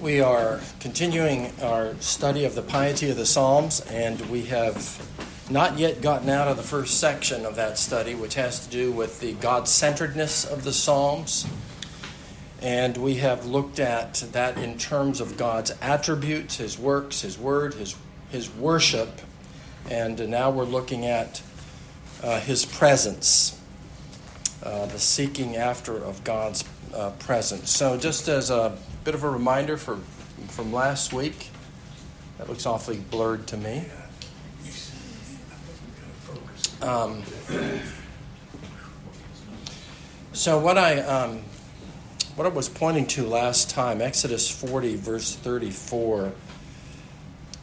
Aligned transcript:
We 0.00 0.20
are 0.20 0.60
continuing 0.78 1.50
our 1.60 1.96
study 1.98 2.44
of 2.44 2.54
the 2.54 2.62
piety 2.62 3.10
of 3.10 3.16
the 3.16 3.26
Psalms, 3.26 3.80
and 3.80 4.20
we 4.30 4.44
have 4.44 5.04
not 5.50 5.76
yet 5.76 6.00
gotten 6.00 6.28
out 6.28 6.46
of 6.46 6.56
the 6.56 6.62
first 6.62 7.00
section 7.00 7.44
of 7.44 7.56
that 7.56 7.78
study, 7.78 8.14
which 8.14 8.34
has 8.34 8.64
to 8.64 8.70
do 8.70 8.92
with 8.92 9.18
the 9.18 9.32
God 9.34 9.66
centeredness 9.66 10.44
of 10.44 10.62
the 10.62 10.72
Psalms. 10.72 11.48
And 12.62 12.96
we 12.96 13.16
have 13.16 13.46
looked 13.46 13.80
at 13.80 14.14
that 14.30 14.56
in 14.56 14.78
terms 14.78 15.20
of 15.20 15.36
God's 15.36 15.72
attributes, 15.82 16.58
His 16.58 16.78
works, 16.78 17.22
His 17.22 17.36
word, 17.36 17.74
His, 17.74 17.96
his 18.30 18.48
worship. 18.54 19.20
And 19.90 20.28
now 20.28 20.50
we're 20.52 20.64
looking 20.64 21.06
at 21.06 21.42
uh, 22.22 22.38
His 22.38 22.64
presence, 22.64 23.60
uh, 24.62 24.86
the 24.86 24.98
seeking 25.00 25.56
after 25.56 25.96
of 25.96 26.22
God's 26.22 26.62
uh, 26.94 27.10
presence. 27.18 27.70
So, 27.70 27.98
just 27.98 28.28
as 28.28 28.50
a 28.50 28.78
bit 29.08 29.14
of 29.14 29.24
a 29.24 29.30
reminder 29.30 29.78
for, 29.78 29.96
from 30.48 30.70
last 30.70 31.14
week, 31.14 31.48
that 32.36 32.46
looks 32.46 32.66
awfully 32.66 32.98
blurred 32.98 33.46
to 33.46 33.56
me. 33.56 33.86
Um, 36.82 37.22
so, 40.34 40.58
what 40.58 40.76
I, 40.76 41.00
um, 41.00 41.40
what 42.36 42.46
I 42.46 42.50
was 42.50 42.68
pointing 42.68 43.06
to 43.06 43.26
last 43.26 43.70
time, 43.70 44.02
Exodus 44.02 44.50
40, 44.50 44.96
verse 44.96 45.34
34, 45.34 46.34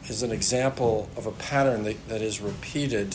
is 0.08 0.24
an 0.24 0.32
example 0.32 1.08
of 1.16 1.26
a 1.26 1.32
pattern 1.32 1.84
that, 1.84 2.08
that 2.08 2.22
is 2.22 2.40
repeated 2.40 3.14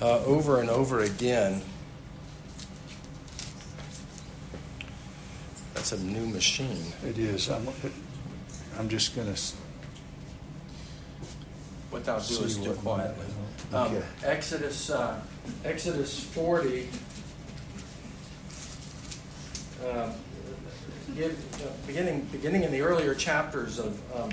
uh, 0.00 0.18
over 0.24 0.60
and 0.60 0.68
over 0.68 1.00
again 1.00 1.62
That's 5.82 6.00
a 6.00 6.04
new 6.04 6.26
machine. 6.28 6.92
It 7.04 7.18
is. 7.18 7.50
I'm, 7.50 7.66
I'm 8.78 8.88
just 8.88 9.16
going 9.16 9.34
to. 9.34 9.40
What 11.90 12.04
thou 12.04 12.20
doest 12.20 12.62
do 12.62 12.72
quietly. 12.74 13.26
Um, 13.72 13.96
Exodus, 14.22 14.90
uh, 14.90 15.20
Exodus 15.64 16.22
40. 16.22 16.88
Uh, 19.84 20.12
beginning, 21.88 22.28
beginning 22.30 22.62
in 22.62 22.70
the 22.70 22.80
earlier 22.80 23.12
chapters 23.12 23.80
of 23.80 24.00
um, 24.14 24.30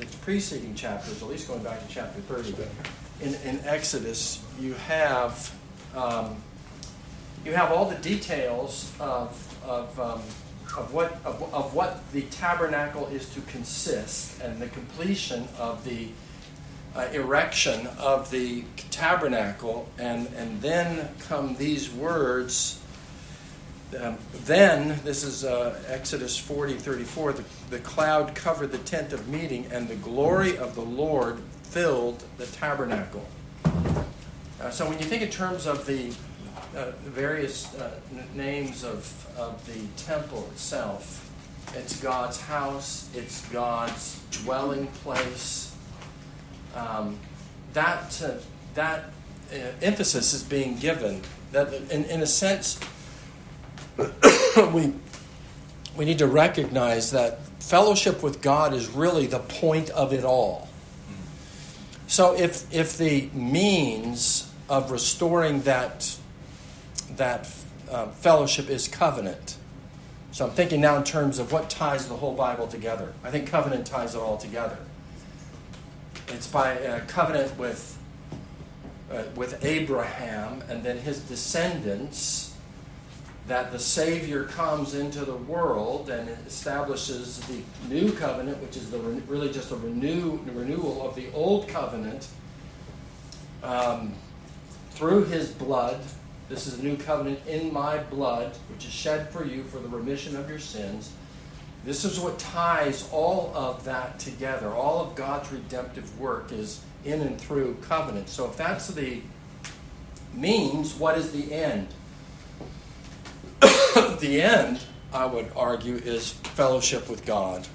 the 0.00 0.06
preceding 0.22 0.74
chapters, 0.74 1.22
at 1.22 1.28
least 1.28 1.46
going 1.46 1.62
back 1.62 1.86
to 1.86 1.94
chapter 1.94 2.20
30, 2.22 2.56
in, 3.20 3.34
in 3.48 3.60
Exodus, 3.64 4.42
you 4.58 4.74
have 4.88 5.54
um, 5.94 6.42
you 7.44 7.52
have 7.52 7.70
all 7.70 7.88
the 7.88 7.96
details 7.96 8.92
of, 8.98 9.62
of 9.64 10.00
um, 10.00 10.20
of 10.78 10.94
what, 10.94 11.12
of, 11.24 11.42
of 11.52 11.74
what 11.74 12.00
the 12.12 12.22
tabernacle 12.22 13.06
is 13.08 13.28
to 13.34 13.40
consist 13.42 14.40
and 14.40 14.60
the 14.60 14.68
completion 14.68 15.48
of 15.58 15.84
the 15.84 16.08
uh, 16.94 17.08
erection 17.12 17.86
of 17.98 18.30
the 18.30 18.62
tabernacle. 18.90 19.88
And, 19.98 20.28
and 20.36 20.62
then 20.62 21.08
come 21.20 21.56
these 21.56 21.92
words. 21.92 22.80
Um, 23.98 24.18
then, 24.44 25.00
this 25.02 25.24
is 25.24 25.44
uh, 25.44 25.82
Exodus 25.88 26.36
40 26.36 26.74
34, 26.74 27.32
the, 27.32 27.44
the 27.70 27.78
cloud 27.78 28.34
covered 28.34 28.70
the 28.70 28.78
tent 28.78 29.14
of 29.14 29.28
meeting, 29.28 29.66
and 29.72 29.88
the 29.88 29.96
glory 29.96 30.58
of 30.58 30.74
the 30.74 30.82
Lord 30.82 31.38
filled 31.62 32.22
the 32.36 32.44
tabernacle. 32.46 33.26
Uh, 33.64 34.70
so, 34.70 34.86
when 34.86 34.98
you 34.98 35.06
think 35.06 35.22
in 35.22 35.30
terms 35.30 35.66
of 35.66 35.86
the 35.86 36.12
uh, 36.76 36.92
various 37.04 37.74
uh, 37.74 37.90
names 38.34 38.84
of, 38.84 39.26
of 39.38 39.64
the 39.66 39.80
temple 40.02 40.48
itself. 40.52 41.24
It's 41.74 42.00
God's 42.00 42.40
house, 42.40 43.08
it's 43.14 43.46
God's 43.48 44.20
dwelling 44.30 44.86
place. 44.88 45.74
Um, 46.74 47.18
that 47.72 48.22
uh, 48.22 48.32
that 48.74 49.10
uh, 49.52 49.56
emphasis 49.82 50.34
is 50.34 50.42
being 50.42 50.76
given. 50.76 51.22
That, 51.52 51.72
in, 51.90 52.04
in 52.04 52.20
a 52.20 52.26
sense, 52.26 52.78
we, 54.72 54.92
we 55.96 56.04
need 56.04 56.18
to 56.18 56.26
recognize 56.26 57.10
that 57.12 57.40
fellowship 57.60 58.22
with 58.22 58.40
God 58.40 58.74
is 58.74 58.88
really 58.88 59.26
the 59.26 59.40
point 59.40 59.90
of 59.90 60.12
it 60.12 60.24
all. 60.24 60.68
So 62.06 62.34
if, 62.34 62.72
if 62.72 62.96
the 62.96 63.28
means 63.32 64.50
of 64.68 64.90
restoring 64.90 65.62
that 65.62 66.17
that 67.18 67.48
uh, 67.90 68.06
fellowship 68.06 68.70
is 68.70 68.88
covenant. 68.88 69.56
So 70.30 70.46
I'm 70.46 70.52
thinking 70.52 70.80
now 70.80 70.96
in 70.96 71.04
terms 71.04 71.38
of 71.38 71.52
what 71.52 71.70
ties 71.70 72.08
the 72.08 72.16
whole 72.16 72.34
Bible 72.34 72.66
together. 72.66 73.12
I 73.22 73.30
think 73.30 73.48
covenant 73.48 73.86
ties 73.86 74.14
it 74.14 74.18
all 74.18 74.36
together. 74.36 74.78
It's 76.28 76.46
by 76.46 76.72
a 76.72 77.00
covenant 77.02 77.56
with 77.58 77.98
uh, 79.10 79.22
with 79.34 79.64
Abraham 79.64 80.62
and 80.68 80.82
then 80.82 80.98
his 80.98 81.20
descendants 81.20 82.54
that 83.46 83.72
the 83.72 83.78
Savior 83.78 84.44
comes 84.44 84.94
into 84.94 85.24
the 85.24 85.36
world 85.36 86.10
and 86.10 86.28
establishes 86.46 87.40
the 87.40 87.62
new 87.88 88.12
covenant, 88.12 88.62
which 88.62 88.76
is 88.76 88.90
the 88.90 88.98
really 88.98 89.50
just 89.50 89.70
a 89.70 89.76
renew, 89.76 90.38
renewal 90.52 91.08
of 91.08 91.14
the 91.14 91.32
old 91.32 91.66
covenant 91.68 92.28
um, 93.62 94.12
through 94.90 95.24
his 95.24 95.50
blood 95.50 95.98
this 96.48 96.66
is 96.66 96.78
a 96.78 96.82
new 96.82 96.96
covenant 96.96 97.40
in 97.46 97.72
my 97.72 97.98
blood, 97.98 98.56
which 98.70 98.86
is 98.86 98.92
shed 98.92 99.30
for 99.30 99.44
you 99.44 99.64
for 99.64 99.78
the 99.78 99.88
remission 99.88 100.34
of 100.36 100.48
your 100.48 100.58
sins. 100.58 101.12
This 101.84 102.04
is 102.04 102.18
what 102.18 102.38
ties 102.38 103.08
all 103.12 103.52
of 103.54 103.84
that 103.84 104.18
together. 104.18 104.72
All 104.72 105.04
of 105.04 105.14
God's 105.14 105.52
redemptive 105.52 106.18
work 106.18 106.50
is 106.50 106.80
in 107.04 107.20
and 107.20 107.40
through 107.40 107.76
covenant. 107.82 108.28
So 108.28 108.46
if 108.46 108.56
that's 108.56 108.88
the 108.88 109.20
means, 110.34 110.94
what 110.94 111.18
is 111.18 111.32
the 111.32 111.52
end? 111.52 111.88
the 113.60 114.40
end, 114.42 114.80
I 115.12 115.26
would 115.26 115.50
argue, 115.54 115.96
is 115.96 116.32
fellowship 116.32 117.08
with 117.08 117.24
God. 117.24 117.66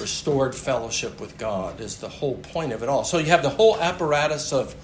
Restored 0.00 0.54
fellowship 0.54 1.20
with 1.20 1.38
God 1.38 1.80
is 1.80 1.98
the 1.98 2.08
whole 2.08 2.36
point 2.36 2.72
of 2.72 2.82
it 2.82 2.88
all. 2.88 3.04
So 3.04 3.18
you 3.18 3.26
have 3.26 3.42
the 3.42 3.50
whole 3.50 3.78
apparatus 3.78 4.52
of 4.52 4.74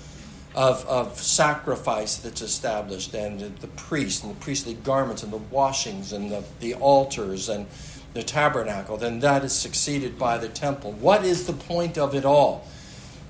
of, 0.55 0.85
of 0.87 1.19
sacrifice 1.19 2.17
that's 2.17 2.43
established, 2.43 3.15
and 3.15 3.41
the, 3.41 3.67
priest, 3.69 4.25
and 4.25 4.35
the 4.35 4.41
priestly 4.41 4.75
garments, 4.75 5.23
and 5.23 5.33
the 5.33 5.37
washings, 5.37 6.13
and 6.13 6.31
the, 6.31 6.45
the 6.61 6.75
altars, 6.75 7.49
and 7.49 7.67
the 8.15 8.23
tabernacle, 8.23 8.97
then 8.97 9.21
that 9.21 9.45
is 9.45 9.53
succeeded 9.53 10.19
by 10.19 10.39
the 10.39 10.49
temple. 10.49 10.93
What 10.93 11.25
is 11.25 11.47
the 11.47 11.53
point 11.53 11.99
of 11.99 12.15
it 12.15 12.25
all? 12.25 12.67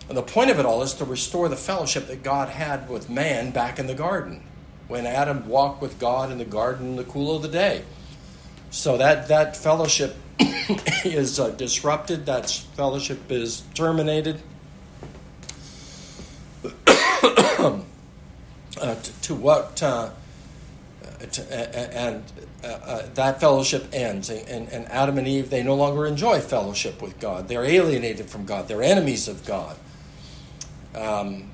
And 0.08 0.16
the 0.16 0.22
point 0.22 0.50
of 0.50 0.58
it 0.58 0.64
all 0.64 0.82
is 0.82 0.94
to 0.94 1.04
restore 1.04 1.48
the 1.48 1.56
fellowship 1.56 2.06
that 2.06 2.22
God 2.22 2.48
had 2.48 2.88
with 2.88 3.10
man 3.10 3.50
back 3.50 3.78
in 3.78 3.86
the 3.86 3.94
garden, 3.94 4.42
when 4.86 5.04
Adam 5.04 5.46
walked 5.48 5.82
with 5.82 5.98
God 5.98 6.30
in 6.30 6.38
the 6.38 6.44
garden 6.46 6.88
in 6.88 6.96
the 6.96 7.04
cool 7.04 7.36
of 7.36 7.42
the 7.42 7.48
day. 7.48 7.84
So 8.70 8.96
that, 8.96 9.28
that 9.28 9.56
fellowship 9.56 10.16
is 11.04 11.38
uh, 11.38 11.50
disrupted, 11.50 12.26
that 12.26 12.48
fellowship 12.74 13.30
is 13.30 13.62
terminated. 13.74 14.40
uh, 16.86 17.80
to, 18.78 19.20
to, 19.22 19.34
what 19.34 19.82
uh, 19.82 20.10
to, 21.32 22.00
and 22.00 22.22
uh, 22.62 22.66
uh, 22.66 23.08
that 23.14 23.40
fellowship 23.40 23.86
ends. 23.92 24.30
And, 24.30 24.68
and 24.68 24.86
adam 24.86 25.18
and 25.18 25.26
eve 25.26 25.50
they 25.50 25.62
no 25.62 25.74
longer 25.74 26.06
enjoy 26.06 26.40
fellowship 26.40 27.02
with 27.02 27.18
god. 27.20 27.48
They're 27.48 27.64
alienated 27.64 28.28
from 28.30 28.44
god. 28.44 28.68
They're 28.68 28.82
enemies 28.82 29.28
of 29.28 29.44
god. 29.44 29.76
Um, 30.94 31.50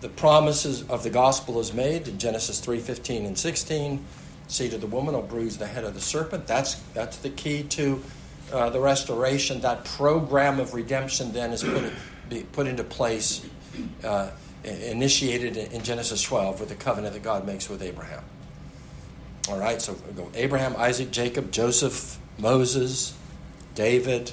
the 0.00 0.08
promises 0.08 0.88
of 0.88 1.02
the 1.02 1.10
gospel 1.10 1.58
is 1.58 1.72
made 1.72 2.06
in 2.06 2.18
genesis 2.18 2.60
three 2.60 2.78
fifteen 2.78 3.26
and 3.26 3.36
16 3.36 4.04
seed 4.48 4.72
of 4.72 4.80
the 4.80 4.86
woman 4.86 5.14
will 5.14 5.22
bruise 5.22 5.58
the 5.58 5.66
head 5.66 5.84
of 5.84 5.94
the 5.94 6.00
serpent. 6.00 6.46
That's 6.46 6.74
that's 6.94 7.18
the 7.18 7.30
key 7.30 7.62
to 7.64 8.02
uh, 8.52 8.70
the 8.70 8.80
restoration. 8.80 9.60
That 9.60 9.84
program 9.84 10.58
of 10.58 10.74
redemption 10.74 11.32
then 11.32 11.52
is 11.52 11.62
put, 11.62 12.52
put 12.52 12.66
into 12.66 12.84
place 12.84 13.46
uh, 14.02 14.30
initiated 14.64 15.56
in 15.56 15.82
Genesis 15.82 16.22
12 16.22 16.60
with 16.60 16.68
the 16.68 16.74
covenant 16.74 17.14
that 17.14 17.22
God 17.22 17.46
makes 17.46 17.68
with 17.68 17.82
Abraham. 17.82 18.22
All 19.48 19.58
right, 19.58 19.80
so 19.80 19.94
go 20.14 20.30
Abraham, 20.34 20.74
Isaac, 20.76 21.10
Jacob, 21.10 21.50
Joseph, 21.50 22.18
Moses, 22.38 23.16
David, 23.74 24.32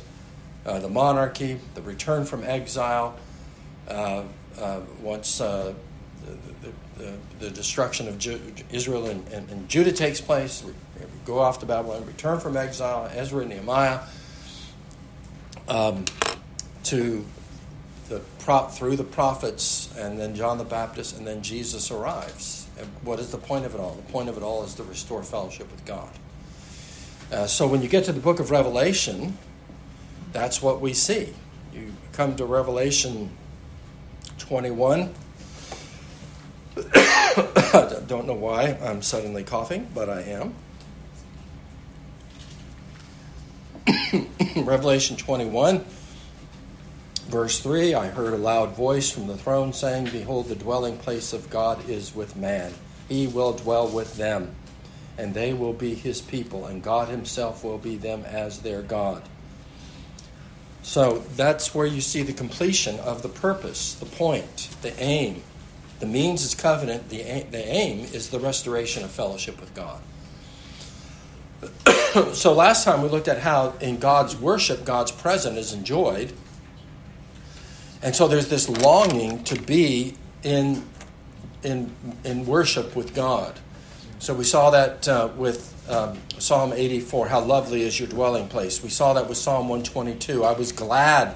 uh, 0.65 0.79
the 0.79 0.89
monarchy, 0.89 1.59
the 1.73 1.81
return 1.81 2.25
from 2.25 2.43
exile, 2.43 3.15
uh, 3.87 4.23
uh, 4.59 4.79
once 5.01 5.39
uh, 5.39 5.73
the, 6.61 6.71
the, 6.97 7.13
the, 7.39 7.49
destruction 7.51 8.07
of 8.07 8.17
Ju- 8.17 8.41
Israel 8.71 9.07
and, 9.07 9.27
and, 9.29 9.49
and, 9.49 9.69
Judah 9.69 9.91
takes 9.91 10.19
place, 10.19 10.63
we, 10.63 10.73
go 11.25 11.39
off 11.39 11.59
to 11.59 11.65
Babylon, 11.65 12.05
return 12.05 12.39
from 12.39 12.57
exile, 12.57 13.09
Ezra, 13.13 13.41
and 13.41 13.49
Nehemiah, 13.49 13.99
um, 15.67 16.05
to 16.83 17.25
the 18.09 18.19
prop 18.39 18.71
through 18.71 18.95
the 18.95 19.03
prophets, 19.03 19.93
and 19.97 20.19
then 20.19 20.35
John 20.35 20.57
the 20.57 20.63
Baptist, 20.63 21.17
and 21.17 21.25
then 21.25 21.41
Jesus 21.41 21.91
arrives. 21.91 22.67
And 22.77 22.87
what 23.03 23.19
is 23.19 23.31
the 23.31 23.37
point 23.37 23.65
of 23.65 23.73
it 23.73 23.79
all? 23.79 23.95
The 23.95 24.11
point 24.11 24.29
of 24.29 24.37
it 24.37 24.43
all 24.43 24.63
is 24.63 24.75
to 24.75 24.83
restore 24.83 25.23
fellowship 25.23 25.71
with 25.71 25.85
God. 25.85 26.09
Uh, 27.31 27.47
so 27.47 27.67
when 27.67 27.81
you 27.81 27.87
get 27.87 28.05
to 28.05 28.13
the 28.13 28.19
book 28.19 28.39
of 28.39 28.51
Revelation, 28.51 29.37
that's 30.31 30.61
what 30.61 30.81
we 30.81 30.93
see. 30.93 31.33
You 31.73 31.91
come 32.13 32.35
to 32.35 32.45
Revelation 32.45 33.31
21. 34.37 35.13
I 36.77 38.01
don't 38.07 38.27
know 38.27 38.33
why 38.33 38.77
I'm 38.81 39.01
suddenly 39.01 39.43
coughing, 39.43 39.89
but 39.93 40.09
I 40.09 40.21
am. 40.21 40.53
Revelation 44.65 45.17
21, 45.17 45.83
verse 47.27 47.59
3 47.59 47.93
I 47.93 48.07
heard 48.07 48.33
a 48.33 48.37
loud 48.37 48.75
voice 48.75 49.09
from 49.09 49.27
the 49.27 49.37
throne 49.37 49.73
saying, 49.73 50.09
Behold, 50.11 50.47
the 50.47 50.55
dwelling 50.55 50.97
place 50.97 51.33
of 51.33 51.49
God 51.49 51.89
is 51.89 52.15
with 52.15 52.35
man. 52.35 52.73
He 53.09 53.27
will 53.27 53.53
dwell 53.53 53.87
with 53.87 54.17
them, 54.17 54.55
and 55.17 55.33
they 55.33 55.53
will 55.53 55.73
be 55.73 55.95
his 55.95 56.21
people, 56.21 56.65
and 56.65 56.81
God 56.83 57.09
himself 57.09 57.63
will 57.63 57.77
be 57.77 57.95
them 57.97 58.23
as 58.25 58.59
their 58.59 58.81
God. 58.81 59.23
So 60.81 61.23
that's 61.35 61.73
where 61.73 61.87
you 61.87 61.99
see 61.99 62.21
the 62.21 62.33
completion 62.33 62.99
of 62.99 63.23
the 63.23 63.29
purpose, 63.29 63.95
the 63.95 64.05
point, 64.05 64.69
the 64.81 64.97
aim. 65.01 65.41
The 65.99 66.05
means 66.05 66.43
is 66.43 66.53
covenant, 66.53 67.09
the 67.09 67.21
aim, 67.21 67.47
the 67.49 67.65
aim 67.65 67.99
is 68.13 68.29
the 68.29 68.39
restoration 68.39 69.03
of 69.03 69.09
fellowship 69.09 69.59
with 69.59 69.73
God. 69.73 69.99
so 72.35 72.53
last 72.53 72.83
time 72.83 73.01
we 73.01 73.09
looked 73.09 73.27
at 73.27 73.39
how 73.39 73.73
in 73.81 73.97
God's 73.97 74.35
worship, 74.35 74.85
God's 74.85 75.11
presence 75.11 75.57
is 75.57 75.73
enjoyed. 75.73 76.33
And 78.05 78.15
so 78.15 78.27
there's 78.27 78.49
this 78.49 78.69
longing 78.69 79.43
to 79.45 79.59
be 79.59 80.13
in, 80.43 80.85
in, 81.63 81.91
in 82.23 82.45
worship 82.45 82.95
with 82.95 83.15
God. 83.15 83.59
So 84.19 84.35
we 84.35 84.43
saw 84.43 84.69
that 84.69 85.07
uh, 85.07 85.29
with 85.35 85.73
um, 85.89 86.19
Psalm 86.37 86.71
84, 86.71 87.27
how 87.27 87.41
lovely 87.41 87.81
is 87.81 87.99
your 87.99 88.07
dwelling 88.07 88.47
place. 88.47 88.83
We 88.83 88.89
saw 88.89 89.13
that 89.13 89.27
with 89.27 89.39
Psalm 89.39 89.69
122. 89.69 90.43
I 90.43 90.51
was 90.51 90.71
glad 90.71 91.35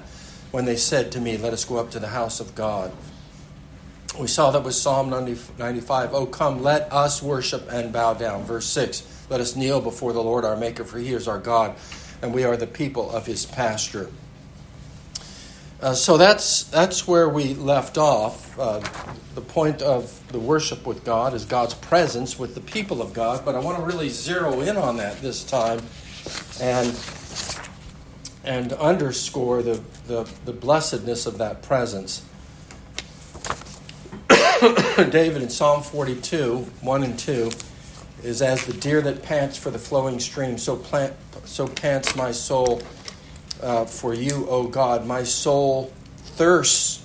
when 0.52 0.64
they 0.64 0.76
said 0.76 1.10
to 1.12 1.20
me, 1.20 1.36
Let 1.36 1.52
us 1.52 1.64
go 1.64 1.76
up 1.76 1.90
to 1.90 1.98
the 1.98 2.06
house 2.06 2.38
of 2.38 2.54
God. 2.54 2.92
We 4.20 4.28
saw 4.28 4.52
that 4.52 4.62
with 4.62 4.74
Psalm 4.74 5.10
95, 5.10 6.14
Oh, 6.14 6.26
come, 6.26 6.62
let 6.62 6.92
us 6.92 7.20
worship 7.20 7.66
and 7.68 7.92
bow 7.92 8.14
down. 8.14 8.44
Verse 8.44 8.66
6, 8.66 9.26
Let 9.28 9.40
us 9.40 9.56
kneel 9.56 9.80
before 9.80 10.12
the 10.12 10.22
Lord 10.22 10.44
our 10.44 10.56
Maker, 10.56 10.84
for 10.84 11.00
he 11.00 11.14
is 11.14 11.26
our 11.26 11.40
God, 11.40 11.74
and 12.22 12.32
we 12.32 12.44
are 12.44 12.56
the 12.56 12.68
people 12.68 13.10
of 13.10 13.26
his 13.26 13.44
pasture. 13.44 14.08
Uh, 15.82 15.94
so 15.94 16.18
that's 16.18 16.64
that's 16.64 17.08
where 17.08 17.28
we 17.28 17.54
left 17.54 17.96
off. 17.96 18.58
Uh, 18.58 18.80
the 19.34 19.40
point 19.40 19.80
of 19.80 20.20
the 20.30 20.38
worship 20.38 20.86
with 20.86 21.04
God 21.04 21.32
is 21.32 21.46
God's 21.46 21.72
presence 21.72 22.38
with 22.38 22.54
the 22.54 22.60
people 22.60 23.00
of 23.00 23.14
God. 23.14 23.44
But 23.46 23.54
I 23.54 23.60
want 23.60 23.78
to 23.78 23.84
really 23.84 24.10
zero 24.10 24.60
in 24.60 24.76
on 24.76 24.98
that 24.98 25.22
this 25.22 25.42
time, 25.42 25.80
and 26.60 26.94
and 28.44 28.74
underscore 28.74 29.62
the 29.62 29.80
the, 30.06 30.30
the 30.44 30.52
blessedness 30.52 31.24
of 31.24 31.38
that 31.38 31.62
presence. 31.62 32.26
David 35.10 35.40
in 35.40 35.48
Psalm 35.48 35.82
42, 35.82 36.58
1 36.58 37.02
and 37.02 37.18
2, 37.18 37.50
is 38.22 38.42
as 38.42 38.66
the 38.66 38.74
deer 38.74 39.00
that 39.00 39.22
pants 39.22 39.56
for 39.56 39.70
the 39.70 39.78
flowing 39.78 40.20
stream, 40.20 40.58
so, 40.58 40.76
plant, 40.76 41.14
so 41.46 41.66
pants 41.66 42.14
my 42.16 42.30
soul 42.30 42.82
uh, 43.62 43.84
for 43.84 44.14
you, 44.14 44.46
O 44.48 44.66
God. 44.66 45.06
My 45.06 45.22
soul 45.22 45.92
thirsts 46.16 47.04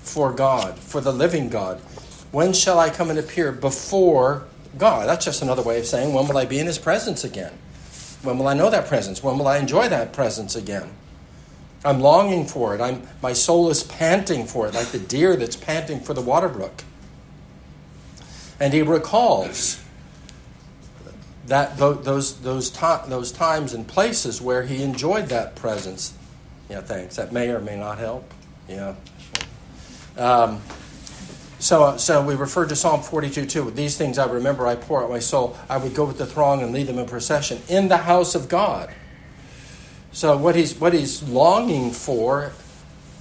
for 0.00 0.32
God, 0.32 0.78
for 0.78 1.00
the 1.00 1.12
living 1.12 1.48
God. 1.48 1.80
When 2.30 2.52
shall 2.52 2.78
I 2.78 2.90
come 2.90 3.10
and 3.10 3.18
appear 3.18 3.52
before 3.52 4.44
God? 4.78 5.08
That's 5.08 5.24
just 5.24 5.42
another 5.42 5.62
way 5.62 5.78
of 5.78 5.86
saying, 5.86 6.12
when 6.14 6.26
will 6.26 6.38
I 6.38 6.44
be 6.44 6.58
in 6.58 6.66
His 6.66 6.78
presence 6.78 7.24
again? 7.24 7.52
When 8.22 8.38
will 8.38 8.48
I 8.48 8.54
know 8.54 8.70
that 8.70 8.86
presence? 8.86 9.22
When 9.22 9.38
will 9.38 9.48
I 9.48 9.58
enjoy 9.58 9.88
that 9.88 10.12
presence 10.12 10.54
again? 10.54 10.90
I'm 11.84 12.00
longing 12.00 12.46
for 12.46 12.74
it. 12.74 12.80
I'm, 12.80 13.02
my 13.20 13.32
soul 13.32 13.68
is 13.68 13.82
panting 13.82 14.46
for 14.46 14.68
it, 14.68 14.74
like 14.74 14.88
the 14.88 15.00
deer 15.00 15.36
that's 15.36 15.56
panting 15.56 16.00
for 16.00 16.14
the 16.14 16.20
water 16.20 16.48
brook. 16.48 16.84
And 18.60 18.72
he 18.72 18.82
recalls 18.82 19.81
that 21.52 21.76
those 21.76 22.40
those 22.40 22.70
those 23.08 23.32
times 23.32 23.74
and 23.74 23.86
places 23.86 24.40
where 24.40 24.62
he 24.62 24.82
enjoyed 24.82 25.26
that 25.28 25.54
presence. 25.54 26.14
Yeah, 26.70 26.80
thanks. 26.80 27.16
That 27.16 27.32
may 27.32 27.50
or 27.50 27.60
may 27.60 27.76
not 27.76 27.98
help. 27.98 28.32
Yeah. 28.68 28.94
Um, 30.16 30.62
so, 31.58 31.96
so 31.96 32.24
we 32.24 32.34
refer 32.34 32.66
to 32.66 32.74
Psalm 32.74 33.02
42 33.02 33.46
too. 33.46 33.64
With 33.64 33.76
These 33.76 33.96
things 33.96 34.18
I 34.18 34.28
remember, 34.28 34.66
I 34.66 34.74
pour 34.74 35.04
out 35.04 35.10
my 35.10 35.18
soul. 35.18 35.56
I 35.68 35.76
would 35.76 35.94
go 35.94 36.04
with 36.04 36.18
the 36.18 36.26
throng 36.26 36.62
and 36.62 36.72
lead 36.72 36.86
them 36.86 36.98
in 36.98 37.06
procession 37.06 37.60
in 37.68 37.88
the 37.88 37.98
house 37.98 38.34
of 38.34 38.48
God. 38.48 38.92
So 40.10 40.36
what 40.36 40.56
he's 40.56 40.74
what 40.80 40.94
he's 40.94 41.22
longing 41.22 41.90
for 41.90 42.52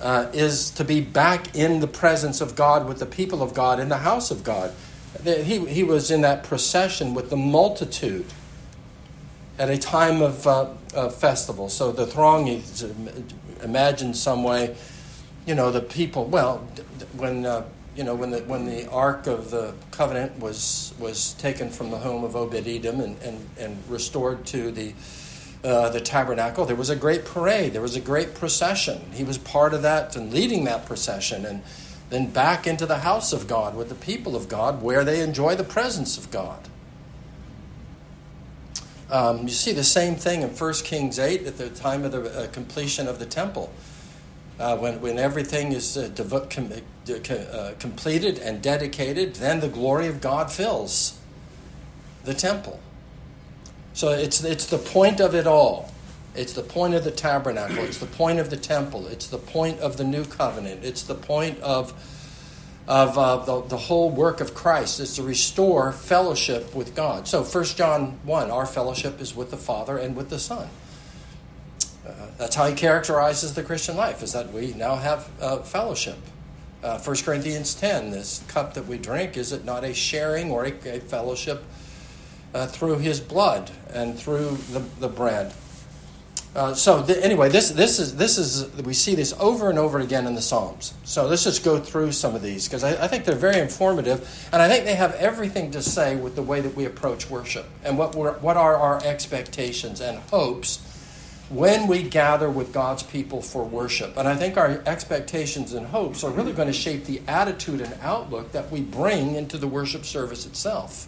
uh, 0.01 0.27
is 0.34 0.72
to 0.72 0.84
be 0.84 1.01
back 1.01 1.56
in 1.56 1.81
the 1.81 1.88
presence 1.88 2.42
of 2.42 2.56
God 2.56 2.88
with 2.88 3.00
the 3.00 3.06
people 3.06 3.44
of 3.44 3.54
God 3.54 3.80
in 3.80 3.89
the 3.89 3.98
house 3.98 4.31
of 4.31 4.44
God. 4.44 4.74
He, 5.24 5.66
he 5.66 5.84
was 5.84 6.10
in 6.10 6.22
that 6.22 6.44
procession 6.44 7.13
with 7.13 7.30
the 7.30 7.38
multitude 7.38 8.25
at 9.60 9.69
a 9.69 9.78
time 9.78 10.22
of, 10.22 10.48
uh, 10.48 11.10
festival. 11.10 11.69
So 11.69 11.92
the 11.92 12.08
throng, 12.08 12.63
imagine 13.63 14.13
some 14.13 14.44
way, 14.44 14.75
you 15.46 15.56
know, 15.56 15.72
the 15.72 15.81
people, 15.81 16.25
well, 16.25 16.58
when, 17.18 17.46
uh, 17.46 17.66
you 17.96 18.04
know, 18.04 18.16
when 18.16 18.31
the, 18.31 18.40
when 18.40 18.66
the 18.66 18.90
Ark 18.90 19.28
of 19.28 19.52
the 19.52 19.74
Covenant 19.92 20.40
was, 20.40 20.94
was 20.98 21.34
taken 21.34 21.69
from 21.69 21.92
the 21.92 21.98
home 21.98 22.24
of 22.24 22.36
Obed 22.36 22.68
Edom 22.68 23.02
and, 23.02 23.22
and, 23.22 23.50
and 23.60 23.78
restored 23.90 24.46
to 24.48 24.72
the, 24.72 24.94
uh, 25.63 25.90
the 25.90 26.00
tabernacle, 26.00 26.66
there 26.66 26.75
was 26.75 26.90
a 26.90 26.96
great 26.96 27.25
parade, 27.25 27.74
there 27.74 27.81
was 27.81 27.96
a 27.96 28.02
great 28.02 28.34
procession. 28.34 29.02
He 29.13 29.24
was 29.24 29.38
part 29.38 29.74
of 29.74 29.81
that 29.81 30.16
and 30.16 30.34
leading 30.34 30.63
that 30.66 30.86
procession. 30.86 31.46
And, 31.46 31.62
then 32.12 32.28
back 32.28 32.68
into 32.68 32.86
the 32.86 33.00
house 33.00 33.31
of 33.31 33.48
God 33.48 33.75
with 33.75 33.90
the 33.90 33.96
people 33.96 34.36
of 34.36 34.50
God 34.50 34.84
where 34.84 35.04
they 35.04 35.22
enjoy 35.22 35.56
the 35.56 35.63
presence 35.63 36.18
of 36.18 36.30
God. 36.30 36.68
Um, 39.10 39.44
you 39.44 39.54
see 39.54 39.72
the 39.72 39.84
same 39.84 40.16
thing 40.16 40.42
in 40.42 40.50
1 40.50 40.74
Kings 40.84 41.18
8 41.18 41.48
at 41.48 41.58
the 41.58 41.69
time 41.69 42.04
of 42.04 42.12
the 42.12 42.22
uh, 42.22 42.48
completion 42.48 43.08
of 43.08 43.18
the 43.18 43.25
temple. 43.25 43.74
Uh, 44.60 44.78
when, 44.78 45.02
when 45.02 45.18
everything 45.18 45.72
is 45.72 45.98
uh, 45.98 46.10
devo- 46.13 46.50
com- 46.50 46.72
uh, 46.72 47.74
completed 47.80 48.40
and 48.40 48.62
dedicated, 48.62 49.36
then 49.36 49.62
the 49.62 49.69
glory 49.69 50.08
of 50.08 50.22
God 50.22 50.52
fills 50.52 51.18
the 52.25 52.34
temple. 52.34 52.80
So 53.94 54.10
it's, 54.10 54.44
it's 54.44 54.66
the 54.66 54.78
point 54.78 55.19
of 55.22 55.34
it 55.34 55.48
all. 55.48 55.90
It's 56.33 56.53
the 56.53 56.63
point 56.63 56.93
of 56.93 57.03
the 57.03 57.11
tabernacle. 57.11 57.79
It's 57.79 57.97
the 57.97 58.05
point 58.05 58.39
of 58.39 58.50
the 58.50 58.57
temple. 58.57 59.07
It's 59.07 59.27
the 59.27 59.38
point 59.38 59.79
of 59.79 59.97
the 59.97 60.05
new 60.05 60.23
covenant. 60.23 60.83
It's 60.83 61.03
the 61.03 61.15
point 61.15 61.59
of, 61.59 61.93
of 62.88 63.17
uh, 63.17 63.38
the, 63.38 63.61
the 63.67 63.77
whole 63.77 64.09
work 64.09 64.39
of 64.39 64.53
Christ. 64.53 65.01
It's 65.01 65.17
to 65.17 65.23
restore 65.23 65.91
fellowship 65.91 66.73
with 66.73 66.95
God. 66.95 67.27
So 67.27 67.43
1 67.43 67.63
John 67.65 68.19
1, 68.23 68.50
our 68.50 68.65
fellowship 68.65 69.19
is 69.19 69.35
with 69.35 69.51
the 69.51 69.57
Father 69.57 69.97
and 69.97 70.15
with 70.15 70.29
the 70.29 70.39
Son. 70.39 70.69
Uh, 72.07 72.11
that's 72.38 72.55
how 72.55 72.65
he 72.65 72.75
characterizes 72.75 73.53
the 73.53 73.63
Christian 73.63 73.97
life, 73.97 74.23
is 74.23 74.31
that 74.31 74.53
we 74.53 74.73
now 74.73 74.95
have 74.95 75.29
uh, 75.41 75.57
fellowship. 75.57 76.17
Uh, 76.81 76.97
1 76.97 77.17
Corinthians 77.17 77.75
10, 77.75 78.09
this 78.09 78.41
cup 78.47 78.73
that 78.73 78.88
we 78.88 78.97
drink, 78.97 79.38
is 79.38 79.51
it 79.51 79.65
not 79.65 79.83
a 79.83 79.93
sharing 79.93 80.50
or 80.50 80.65
a, 80.65 80.71
a 80.89 81.00
fellowship 81.00 81.63
uh, 82.53 82.65
through 82.65 82.97
his 83.00 83.19
blood 83.19 83.69
and 83.93 84.17
through 84.17 84.57
the, 84.71 84.79
the 85.00 85.09
bread? 85.09 85.53
Uh, 86.53 86.74
so 86.74 87.01
the, 87.01 87.24
anyway, 87.24 87.48
this 87.48 87.70
this 87.70 87.98
is 87.98 88.17
this 88.17 88.38
is 88.38 88.70
we 88.84 88.93
see 88.93 89.15
this 89.15 89.34
over 89.39 89.70
and 89.70 89.79
over 89.79 90.00
again 90.00 90.27
in 90.27 90.36
the 90.36 90.41
Psalms. 90.41 90.93
So 91.05 91.25
let's 91.25 91.46
just 91.46 91.63
go 91.63 91.79
through 91.79 92.12
some 92.12 92.36
of 92.36 92.41
these 92.41 92.67
because 92.67 92.84
I, 92.84 93.05
I, 93.05 93.08
think 93.08 93.24
they're 93.24 93.36
very 93.36 93.60
informative, 93.60 94.50
and 94.51 94.62
I 94.62 94.67
think 94.67 94.84
they 94.84 94.96
have 94.96 95.13
everything 95.13 95.72
to 95.72 95.81
say 95.81 96.17
with 96.17 96.36
the 96.36 96.41
way 96.41 96.60
that 96.60 96.75
we 96.75 96.84
approach 96.84 97.29
worship 97.29 97.67
and 97.86 97.98
what 97.98 98.15
what 98.15 98.58
are 98.58 98.75
our 98.75 99.01
expectations 99.05 100.01
and 100.01 100.20
hopes 100.29 100.86
when 101.51 101.88
we 101.88 102.03
gather 102.03 102.50
with 102.50 102.74
God's 102.74 103.03
people 103.03 103.41
for 103.41 103.63
worship. 103.63 104.17
And 104.17 104.27
I 104.27 104.36
think 104.36 104.58
our 104.58 104.81
expectations 104.86 105.74
and 105.74 105.86
hopes 105.86 106.24
are 106.24 106.31
really 106.31 106.53
going 106.53 106.67
to 106.67 106.74
shape 106.74 107.05
the 107.05 107.22
attitude 107.27 107.81
and 107.81 107.93
outlook 108.01 108.53
that 108.53 108.72
we 108.72 108.81
bring 108.81 109.36
into 109.36 109.58
the 109.58 109.67
worship 109.67 110.05
service 110.05 110.46
itself. 110.46 111.08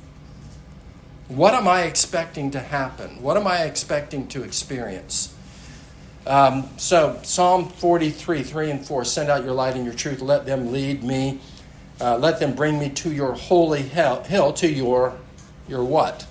What 1.29 1.53
am 1.53 1.67
I 1.67 1.83
expecting 1.83 2.51
to 2.51 2.59
happen? 2.59 3.21
What 3.21 3.37
am 3.37 3.47
I 3.47 3.63
expecting 3.63 4.27
to 4.27 4.43
experience? 4.43 5.32
Um, 6.25 6.69
so, 6.77 7.19
Psalm 7.23 7.67
43, 7.67 8.43
3 8.43 8.71
and 8.71 8.85
4 8.85 9.03
send 9.03 9.29
out 9.29 9.43
your 9.43 9.53
light 9.53 9.75
and 9.75 9.83
your 9.83 9.93
truth. 9.93 10.21
Let 10.21 10.45
them 10.45 10.71
lead 10.71 11.03
me. 11.03 11.39
Uh, 11.99 12.17
let 12.17 12.39
them 12.39 12.55
bring 12.55 12.79
me 12.79 12.89
to 12.89 13.11
your 13.11 13.33
holy 13.33 13.81
hill, 13.81 14.53
to 14.53 14.69
your, 14.69 15.17
your 15.67 15.83
what? 15.83 16.25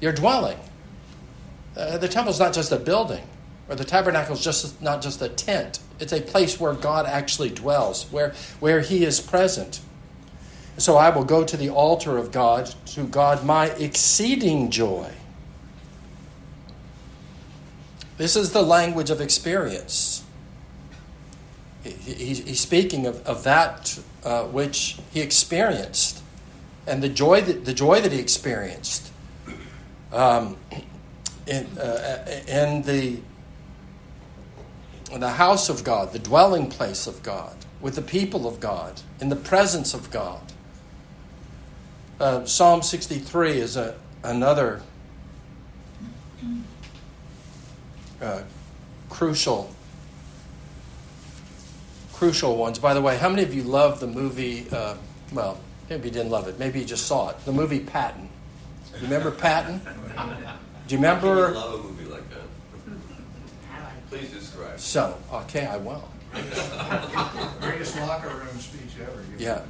Your 0.00 0.12
dwelling. 0.12 0.58
Uh, 1.76 1.98
the 1.98 2.08
temple's 2.08 2.40
not 2.40 2.52
just 2.52 2.72
a 2.72 2.78
building, 2.78 3.24
or 3.68 3.74
the 3.74 3.84
tabernacle's 3.84 4.42
just 4.42 4.80
not 4.82 5.02
just 5.02 5.22
a 5.22 5.28
tent. 5.28 5.80
It's 6.00 6.12
a 6.12 6.20
place 6.20 6.58
where 6.58 6.72
God 6.72 7.06
actually 7.06 7.50
dwells, 7.50 8.04
where, 8.10 8.34
where 8.60 8.80
He 8.80 9.04
is 9.04 9.20
present. 9.20 9.80
So 10.78 10.96
I 10.96 11.10
will 11.10 11.24
go 11.24 11.44
to 11.44 11.56
the 11.56 11.70
altar 11.70 12.16
of 12.16 12.32
God, 12.32 12.72
to 12.86 13.04
God 13.04 13.44
my 13.44 13.66
exceeding 13.66 14.70
joy. 14.70 15.12
This 18.18 18.36
is 18.36 18.52
the 18.52 18.62
language 18.62 19.10
of 19.10 19.20
experience. 19.20 20.24
He, 21.82 21.90
he, 21.90 22.34
he's 22.34 22.60
speaking 22.60 23.06
of, 23.06 23.24
of 23.26 23.44
that 23.44 23.98
uh, 24.24 24.44
which 24.44 24.98
he 25.12 25.20
experienced 25.20 26.22
and 26.88 27.02
the 27.02 27.08
joy 27.08 27.42
that, 27.42 27.64
the 27.64 27.74
joy 27.74 28.00
that 28.00 28.12
he 28.12 28.18
experienced 28.18 29.12
um, 30.10 30.56
in, 31.46 31.66
uh, 31.78 32.42
in, 32.48 32.82
the, 32.82 33.18
in 35.12 35.20
the 35.20 35.30
house 35.30 35.68
of 35.68 35.84
God, 35.84 36.12
the 36.12 36.18
dwelling 36.18 36.68
place 36.70 37.06
of 37.06 37.22
God, 37.22 37.54
with 37.80 37.94
the 37.94 38.02
people 38.02 38.48
of 38.48 38.58
God, 38.58 39.00
in 39.20 39.28
the 39.28 39.36
presence 39.36 39.92
of 39.92 40.10
God. 40.10 40.40
Uh, 42.18 42.44
Psalm 42.46 42.82
63 42.82 43.58
is 43.58 43.76
a, 43.76 43.96
another 44.24 44.82
uh, 48.20 48.42
crucial 49.08 49.74
crucial 52.18 52.56
ones. 52.56 52.80
By 52.80 52.94
the 52.94 53.00
way, 53.00 53.16
how 53.16 53.28
many 53.28 53.42
of 53.44 53.54
you 53.54 53.62
love 53.62 54.00
the 54.00 54.08
movie? 54.08 54.66
Uh, 54.72 54.96
well, 55.32 55.60
maybe 55.88 56.08
you 56.08 56.14
didn't 56.14 56.30
love 56.30 56.48
it. 56.48 56.58
Maybe 56.58 56.80
you 56.80 56.84
just 56.84 57.06
saw 57.06 57.30
it. 57.30 57.44
The 57.44 57.52
movie 57.52 57.78
Patton. 57.78 58.28
You 58.94 59.02
remember 59.02 59.30
Patton? 59.30 59.80
Do 60.88 60.94
you 60.94 60.98
remember? 60.98 61.48
I 61.48 61.50
love 61.50 61.74
a 61.78 61.82
movie 61.82 62.06
like 62.06 62.28
that. 62.30 62.42
Please 64.10 64.30
describe. 64.30 64.80
So, 64.80 65.16
okay, 65.32 65.66
I 65.66 65.76
will. 65.76 66.08
Greatest 67.60 67.96
locker 68.00 68.28
room 68.28 68.58
speech 68.58 69.00
ever. 69.00 69.22
Yeah. 69.38 69.62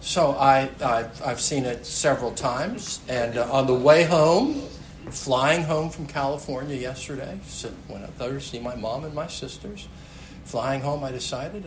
So 0.00 0.32
I, 0.32 0.70
I 0.82 1.06
I've 1.24 1.40
seen 1.40 1.64
it 1.64 1.86
several 1.86 2.32
times, 2.32 3.00
and 3.08 3.38
uh, 3.38 3.50
on 3.50 3.66
the 3.66 3.74
way 3.74 4.04
home, 4.04 4.62
flying 5.10 5.62
home 5.62 5.90
from 5.90 6.06
California 6.06 6.76
yesterday, 6.76 7.38
so 7.46 7.70
went 7.88 8.04
up 8.04 8.16
there 8.18 8.32
to 8.32 8.40
see 8.40 8.58
my 8.58 8.74
mom 8.74 9.04
and 9.04 9.14
my 9.14 9.26
sisters. 9.26 9.88
Flying 10.44 10.80
home, 10.80 11.04
I 11.04 11.12
decided 11.12 11.64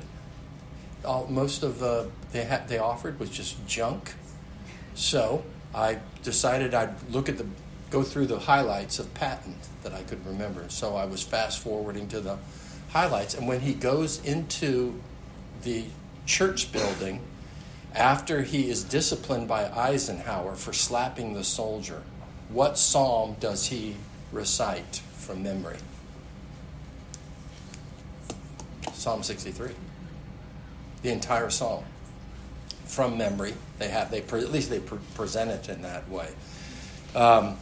all, 1.06 1.27
most 1.27 1.63
of 1.63 1.82
uh, 1.82 2.06
they 2.32 2.46
ha- 2.46 2.63
they 2.67 2.77
offered 2.77 3.20
was 3.20 3.29
just 3.29 3.65
junk. 3.67 4.13
So 4.94 5.44
I 5.74 6.00
decided 6.24 6.74
I'd 6.74 6.96
look 7.12 7.29
at 7.29 7.38
the 7.38 7.46
go 7.89 8.03
through 8.03 8.27
the 8.27 8.39
highlights 8.39 9.00
of 9.00 9.13
Patton 9.13 9.56
that 9.84 9.94
I 9.94 10.03
could 10.03 10.25
remember. 10.25 10.65
So 10.67 10.96
I 10.96 11.06
was 11.06 11.24
fast 11.24 11.60
forwarding 11.60 12.08
to 12.10 12.20
the 12.20 12.38
highlights, 12.89 13.34
and 13.34 13.48
when 13.48 13.62
he 13.62 13.74
goes 13.74 14.24
into 14.24 15.00
the 15.63 15.86
church 16.25 16.72
building 16.72 17.22
after 17.96 18.41
he 18.41 18.70
is 18.70 18.84
disciplined 18.84 19.48
by 19.48 19.70
Eisenhower 19.72 20.56
for 20.56 20.74
slapping 20.74 21.34
the 21.34 21.44
soldier, 21.44 22.03
what 22.50 22.77
psalm 22.77 23.36
does 23.39 23.68
he 23.68 23.96
recite 24.32 25.01
from 25.18 25.44
memory? 25.44 25.77
Psalm 28.94 29.24
63. 29.24 29.72
The 31.01 31.12
entire 31.12 31.50
psalm 31.50 31.84
from 32.86 33.18
memory. 33.18 33.54
They 33.80 33.89
have 33.89 34.10
they 34.10 34.22
at 34.22 34.51
least 34.51 34.70
they 34.70 34.80
present 34.80 35.51
it 35.51 35.70
in 35.70 35.82
that 35.84 36.10
way. 36.10 36.30
Um, 37.13 37.58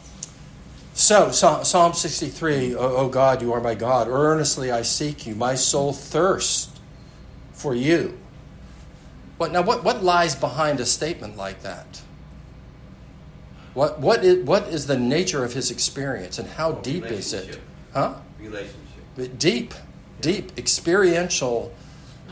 so 0.94 1.30
Psalm 1.30 1.92
63, 1.92 2.74
oh, 2.74 2.78
oh 2.78 3.08
God, 3.10 3.42
you 3.42 3.52
are 3.52 3.60
my 3.60 3.74
God. 3.74 4.08
Earnestly 4.08 4.70
I 4.70 4.80
seek 4.80 5.26
you. 5.26 5.34
My 5.34 5.54
soul 5.54 5.92
thirsts 5.92 6.70
for 7.52 7.74
you. 7.74 8.18
What 9.36 9.52
now? 9.52 9.62
What 9.62 9.84
what 9.84 10.02
lies 10.02 10.34
behind 10.34 10.80
a 10.80 10.86
statement 10.86 11.36
like 11.36 11.62
that? 11.62 12.00
What 13.76 14.00
what 14.00 14.24
is 14.24 14.42
what 14.42 14.68
is 14.68 14.86
the 14.86 14.98
nature 14.98 15.44
of 15.44 15.52
his 15.52 15.70
experience 15.70 16.38
and 16.38 16.48
how 16.48 16.72
deep 16.72 17.04
is 17.04 17.34
it? 17.34 17.60
Huh? 17.92 18.14
Relationship. 18.40 19.38
deep, 19.38 19.74
deep 20.22 20.58
experiential 20.58 21.74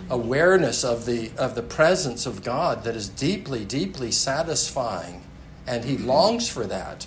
awareness 0.08 0.84
of 0.84 1.04
the 1.04 1.32
of 1.36 1.54
the 1.54 1.60
presence 1.60 2.24
of 2.24 2.42
God 2.42 2.84
that 2.84 2.96
is 2.96 3.10
deeply, 3.10 3.66
deeply 3.66 4.10
satisfying, 4.10 5.22
and 5.66 5.84
he 5.84 5.98
longs 5.98 6.48
for 6.48 6.64
that. 6.64 7.06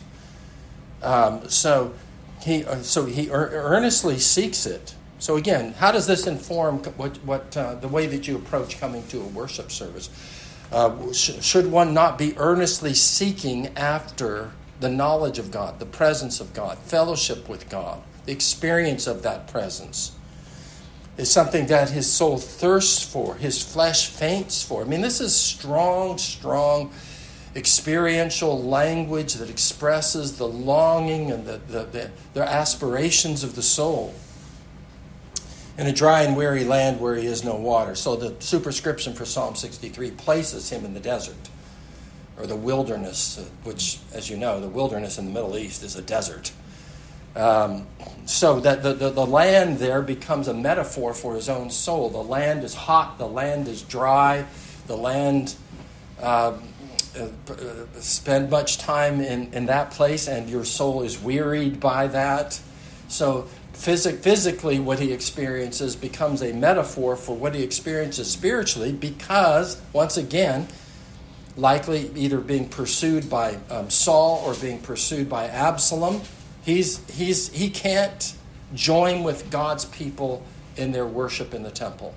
Um, 1.01 1.49
so 1.49 1.95
he 2.39 2.63
uh, 2.63 2.83
so 2.83 3.05
he 3.05 3.31
earnestly 3.31 4.19
seeks 4.19 4.67
it. 4.67 4.93
So 5.17 5.37
again, 5.37 5.73
how 5.73 5.91
does 5.91 6.05
this 6.05 6.27
inform 6.27 6.77
what 6.95 7.17
what 7.25 7.57
uh, 7.57 7.73
the 7.73 7.87
way 7.87 8.05
that 8.05 8.27
you 8.27 8.35
approach 8.35 8.79
coming 8.79 9.01
to 9.07 9.19
a 9.19 9.27
worship 9.29 9.71
service? 9.71 10.11
Uh, 10.71 11.11
sh- 11.13 11.41
should 11.41 11.71
one 11.71 11.93
not 11.93 12.17
be 12.17 12.37
earnestly 12.37 12.93
seeking 12.93 13.67
after 13.77 14.51
the 14.79 14.89
knowledge 14.89 15.39
of 15.39 15.49
God, 15.51 15.79
the 15.79 15.85
presence 15.85 16.39
of 16.39 16.53
God, 16.53 16.77
fellowship 16.79 17.47
with 17.47 17.69
God, 17.69 18.01
the 18.25 18.31
experience 18.31 19.07
of 19.07 19.23
that 19.23 19.47
presence? 19.47 20.11
Is 21.17 21.31
something 21.31 21.65
that 21.67 21.89
his 21.89 22.11
soul 22.11 22.37
thirsts 22.37 23.01
for, 23.03 23.35
his 23.35 23.63
flesh 23.63 24.07
faints 24.07 24.61
for. 24.61 24.83
I 24.83 24.85
mean, 24.85 25.01
this 25.01 25.19
is 25.19 25.35
strong, 25.35 26.17
strong 26.19 26.91
experiential 27.55 28.61
language 28.61 29.33
that 29.35 29.49
expresses 29.49 30.37
the 30.37 30.47
longing 30.47 31.31
and 31.31 31.45
the, 31.45 31.59
the, 31.67 31.83
the, 31.85 32.11
the 32.35 32.43
aspirations 32.43 33.43
of 33.43 33.55
the 33.55 33.63
soul 33.63 34.13
in 35.77 35.87
a 35.87 35.93
dry 35.93 36.23
and 36.23 36.35
weary 36.35 36.63
land 36.63 36.99
where 36.99 37.15
he 37.15 37.27
is 37.27 37.43
no 37.43 37.55
water. 37.55 37.95
So 37.95 38.15
the 38.15 38.35
superscription 38.39 39.13
for 39.13 39.25
Psalm 39.25 39.55
63 39.55 40.11
places 40.11 40.69
him 40.69 40.85
in 40.85 40.93
the 40.93 40.99
desert 40.99 41.35
or 42.39 42.47
the 42.47 42.55
wilderness, 42.55 43.37
uh, 43.37 43.43
which, 43.63 43.99
as 44.13 44.29
you 44.29 44.37
know, 44.37 44.59
the 44.59 44.67
wilderness 44.67 45.17
in 45.17 45.25
the 45.25 45.31
Middle 45.31 45.57
East 45.57 45.83
is 45.83 45.95
a 45.95 46.01
desert. 46.01 46.51
Um, 47.35 47.85
so 48.25 48.59
that 48.61 48.81
the, 48.81 48.93
the, 48.93 49.09
the 49.11 49.25
land 49.25 49.77
there 49.77 50.01
becomes 50.01 50.47
a 50.47 50.53
metaphor 50.53 51.13
for 51.13 51.35
his 51.35 51.49
own 51.49 51.69
soul. 51.69 52.09
The 52.09 52.17
land 52.17 52.63
is 52.63 52.73
hot, 52.73 53.17
the 53.17 53.27
land 53.27 53.67
is 53.67 53.81
dry, 53.83 54.45
the 54.87 54.97
land. 54.97 55.55
Um, 56.21 56.63
uh, 57.17 57.29
uh, 57.49 57.55
spend 57.99 58.49
much 58.49 58.77
time 58.77 59.21
in, 59.21 59.51
in 59.53 59.65
that 59.67 59.89
place, 59.89 60.27
and 60.27 60.47
your 60.47 60.63
soul 60.63 61.01
is 61.01 61.19
wearied 61.19 61.79
by 61.79 62.05
that. 62.05 62.59
So, 63.07 63.47
phys- 63.77 64.19
physically, 64.19 64.79
what 64.79 64.99
he 64.99 65.13
experiences 65.13 65.95
becomes 65.95 66.41
a 66.41 66.53
metaphor 66.53 67.15
for 67.15 67.35
what 67.35 67.55
he 67.55 67.63
experiences 67.63 68.29
spiritually 68.29 68.91
because, 68.91 69.81
once 69.93 70.17
again, 70.17 70.67
likely 71.55 72.11
either 72.15 72.39
being 72.39 72.67
pursued 72.69 73.29
by 73.29 73.57
um, 73.69 73.89
Saul 73.89 74.43
or 74.45 74.53
being 74.55 74.79
pursued 74.79 75.29
by 75.29 75.47
Absalom, 75.47 76.21
he's, 76.63 77.07
he's, 77.09 77.49
he 77.49 77.69
can't 77.69 78.35
join 78.73 79.23
with 79.23 79.49
God's 79.49 79.85
people 79.85 80.43
in 80.75 80.91
their 80.91 81.07
worship 81.07 81.53
in 81.53 81.63
the 81.63 81.71
temple. 81.71 82.13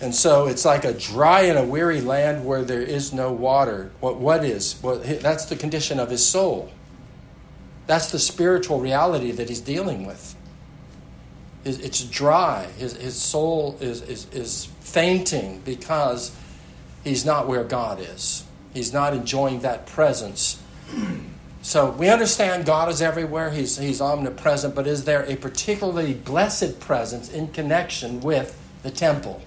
And 0.00 0.14
so 0.14 0.46
it's 0.48 0.64
like 0.64 0.84
a 0.84 0.92
dry 0.92 1.42
and 1.42 1.58
a 1.58 1.64
weary 1.64 2.00
land 2.00 2.44
where 2.44 2.62
there 2.62 2.82
is 2.82 3.12
no 3.12 3.32
water. 3.32 3.90
What, 4.00 4.16
what 4.16 4.44
is? 4.44 4.76
Well, 4.82 4.98
that's 4.98 5.46
the 5.46 5.56
condition 5.56 5.98
of 5.98 6.10
his 6.10 6.26
soul. 6.26 6.70
That's 7.86 8.10
the 8.10 8.18
spiritual 8.18 8.80
reality 8.80 9.30
that 9.32 9.48
he's 9.48 9.60
dealing 9.60 10.06
with. 10.06 10.34
It's 11.64 12.04
dry. 12.04 12.66
His, 12.78 12.94
his 12.96 13.16
soul 13.16 13.78
is, 13.80 14.02
is, 14.02 14.26
is 14.32 14.66
fainting 14.80 15.62
because 15.64 16.36
he's 17.02 17.24
not 17.24 17.48
where 17.48 17.64
God 17.64 18.00
is. 18.00 18.44
He's 18.74 18.92
not 18.92 19.14
enjoying 19.14 19.60
that 19.60 19.86
presence. 19.86 20.62
So 21.64 21.92
we 21.92 22.10
understand 22.10 22.66
God 22.66 22.90
is 22.90 23.00
everywhere, 23.00 23.50
he's, 23.50 23.78
he's 23.78 24.02
omnipresent, 24.02 24.74
but 24.74 24.86
is 24.86 25.04
there 25.04 25.22
a 25.22 25.34
particularly 25.34 26.12
blessed 26.12 26.78
presence 26.78 27.32
in 27.32 27.48
connection 27.48 28.20
with 28.20 28.54
the 28.82 28.90
temple? 28.90 29.40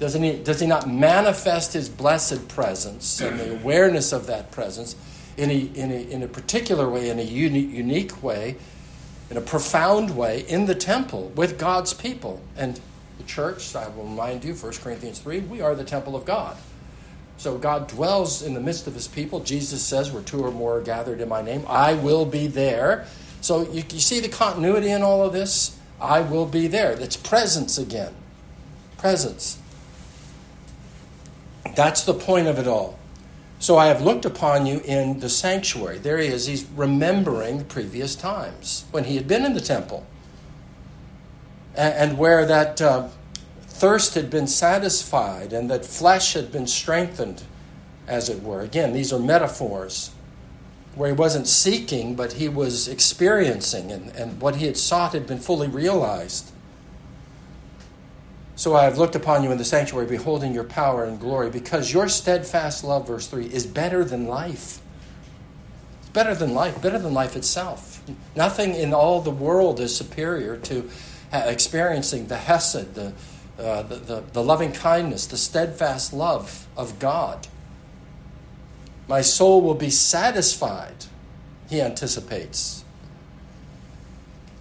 Doesn't 0.00 0.20
he, 0.20 0.42
does 0.42 0.58
he 0.58 0.66
not 0.66 0.88
manifest 0.88 1.74
his 1.74 1.88
blessed 1.88 2.48
presence 2.48 3.20
and 3.20 3.38
the 3.38 3.52
awareness 3.52 4.12
of 4.12 4.26
that 4.26 4.50
presence 4.50 4.96
in 5.40 5.50
a, 5.50 5.54
in 5.54 5.90
a, 5.90 6.10
in 6.10 6.22
a 6.22 6.28
particular 6.28 6.88
way, 6.88 7.08
in 7.08 7.18
a 7.18 7.22
unique, 7.22 7.70
unique 7.70 8.22
way, 8.22 8.56
in 9.30 9.36
a 9.36 9.40
profound 9.40 10.16
way 10.16 10.40
in 10.48 10.66
the 10.66 10.74
temple 10.74 11.32
with 11.34 11.58
God's 11.58 11.94
people? 11.94 12.42
And 12.56 12.78
the 13.16 13.24
church, 13.24 13.74
I 13.74 13.88
will 13.88 14.04
remind 14.04 14.44
you, 14.44 14.54
1 14.54 14.72
Corinthians 14.74 15.18
3, 15.20 15.40
we 15.40 15.60
are 15.62 15.74
the 15.74 15.84
temple 15.84 16.14
of 16.14 16.24
God. 16.24 16.56
So 17.38 17.56
God 17.56 17.88
dwells 17.88 18.42
in 18.42 18.52
the 18.52 18.60
midst 18.60 18.86
of 18.86 18.92
his 18.92 19.08
people. 19.08 19.40
Jesus 19.40 19.82
says, 19.82 20.12
Where 20.12 20.22
two 20.22 20.44
or 20.44 20.50
more 20.50 20.76
are 20.76 20.82
gathered 20.82 21.22
in 21.22 21.28
my 21.30 21.40
name, 21.40 21.64
I 21.66 21.94
will 21.94 22.26
be 22.26 22.46
there. 22.46 23.06
So 23.40 23.62
you, 23.72 23.82
you 23.90 24.00
see 24.00 24.20
the 24.20 24.28
continuity 24.28 24.90
in 24.90 25.02
all 25.02 25.24
of 25.24 25.32
this? 25.32 25.78
I 25.98 26.20
will 26.20 26.44
be 26.44 26.66
there. 26.66 26.96
That's 26.96 27.16
presence 27.16 27.78
again. 27.78 28.12
Presence. 28.98 29.58
That's 31.74 32.04
the 32.04 32.12
point 32.12 32.46
of 32.46 32.58
it 32.58 32.66
all. 32.66 32.99
So 33.60 33.76
I 33.76 33.86
have 33.86 34.00
looked 34.00 34.24
upon 34.24 34.66
you 34.66 34.80
in 34.84 35.20
the 35.20 35.28
sanctuary. 35.28 35.98
There 35.98 36.18
he 36.18 36.28
is. 36.28 36.46
He's 36.46 36.64
remembering 36.74 37.66
previous 37.66 38.16
times 38.16 38.86
when 38.90 39.04
he 39.04 39.16
had 39.16 39.28
been 39.28 39.44
in 39.44 39.52
the 39.54 39.60
temple 39.60 40.06
and, 41.76 41.94
and 41.94 42.18
where 42.18 42.46
that 42.46 42.80
uh, 42.80 43.08
thirst 43.60 44.14
had 44.14 44.30
been 44.30 44.46
satisfied 44.46 45.52
and 45.52 45.70
that 45.70 45.84
flesh 45.84 46.32
had 46.32 46.50
been 46.50 46.66
strengthened, 46.66 47.42
as 48.08 48.30
it 48.30 48.42
were. 48.42 48.62
Again, 48.62 48.94
these 48.94 49.12
are 49.12 49.20
metaphors. 49.20 50.10
where 50.94 51.08
he 51.10 51.14
wasn't 51.14 51.46
seeking, 51.46 52.14
but 52.14 52.32
he 52.34 52.48
was 52.48 52.88
experiencing, 52.88 53.92
and, 53.92 54.10
and 54.16 54.40
what 54.40 54.56
he 54.56 54.66
had 54.66 54.76
sought 54.76 55.12
had 55.12 55.26
been 55.26 55.38
fully 55.38 55.68
realized. 55.68 56.50
So 58.60 58.76
I 58.76 58.84
have 58.84 58.98
looked 58.98 59.16
upon 59.16 59.42
you 59.42 59.50
in 59.52 59.56
the 59.56 59.64
sanctuary, 59.64 60.06
beholding 60.06 60.52
your 60.52 60.64
power 60.64 61.04
and 61.04 61.18
glory, 61.18 61.48
because 61.48 61.94
your 61.94 62.08
steadfast 62.10 62.84
love, 62.84 63.06
verse 63.06 63.26
3, 63.26 63.46
is 63.46 63.66
better 63.66 64.04
than 64.04 64.26
life. 64.26 64.82
It's 66.00 66.10
better 66.10 66.34
than 66.34 66.52
life, 66.52 66.82
better 66.82 66.98
than 66.98 67.14
life 67.14 67.36
itself. 67.36 68.02
Nothing 68.36 68.74
in 68.74 68.92
all 68.92 69.22
the 69.22 69.30
world 69.30 69.80
is 69.80 69.96
superior 69.96 70.58
to 70.58 70.90
experiencing 71.32 72.26
the 72.26 72.36
Hesed, 72.36 72.92
the, 72.96 73.14
uh, 73.58 73.80
the, 73.80 73.96
the, 73.96 74.24
the 74.34 74.42
loving 74.42 74.72
kindness, 74.72 75.26
the 75.26 75.38
steadfast 75.38 76.12
love 76.12 76.66
of 76.76 76.98
God. 76.98 77.46
My 79.08 79.22
soul 79.22 79.62
will 79.62 79.74
be 79.74 79.88
satisfied, 79.88 81.06
he 81.70 81.80
anticipates, 81.80 82.84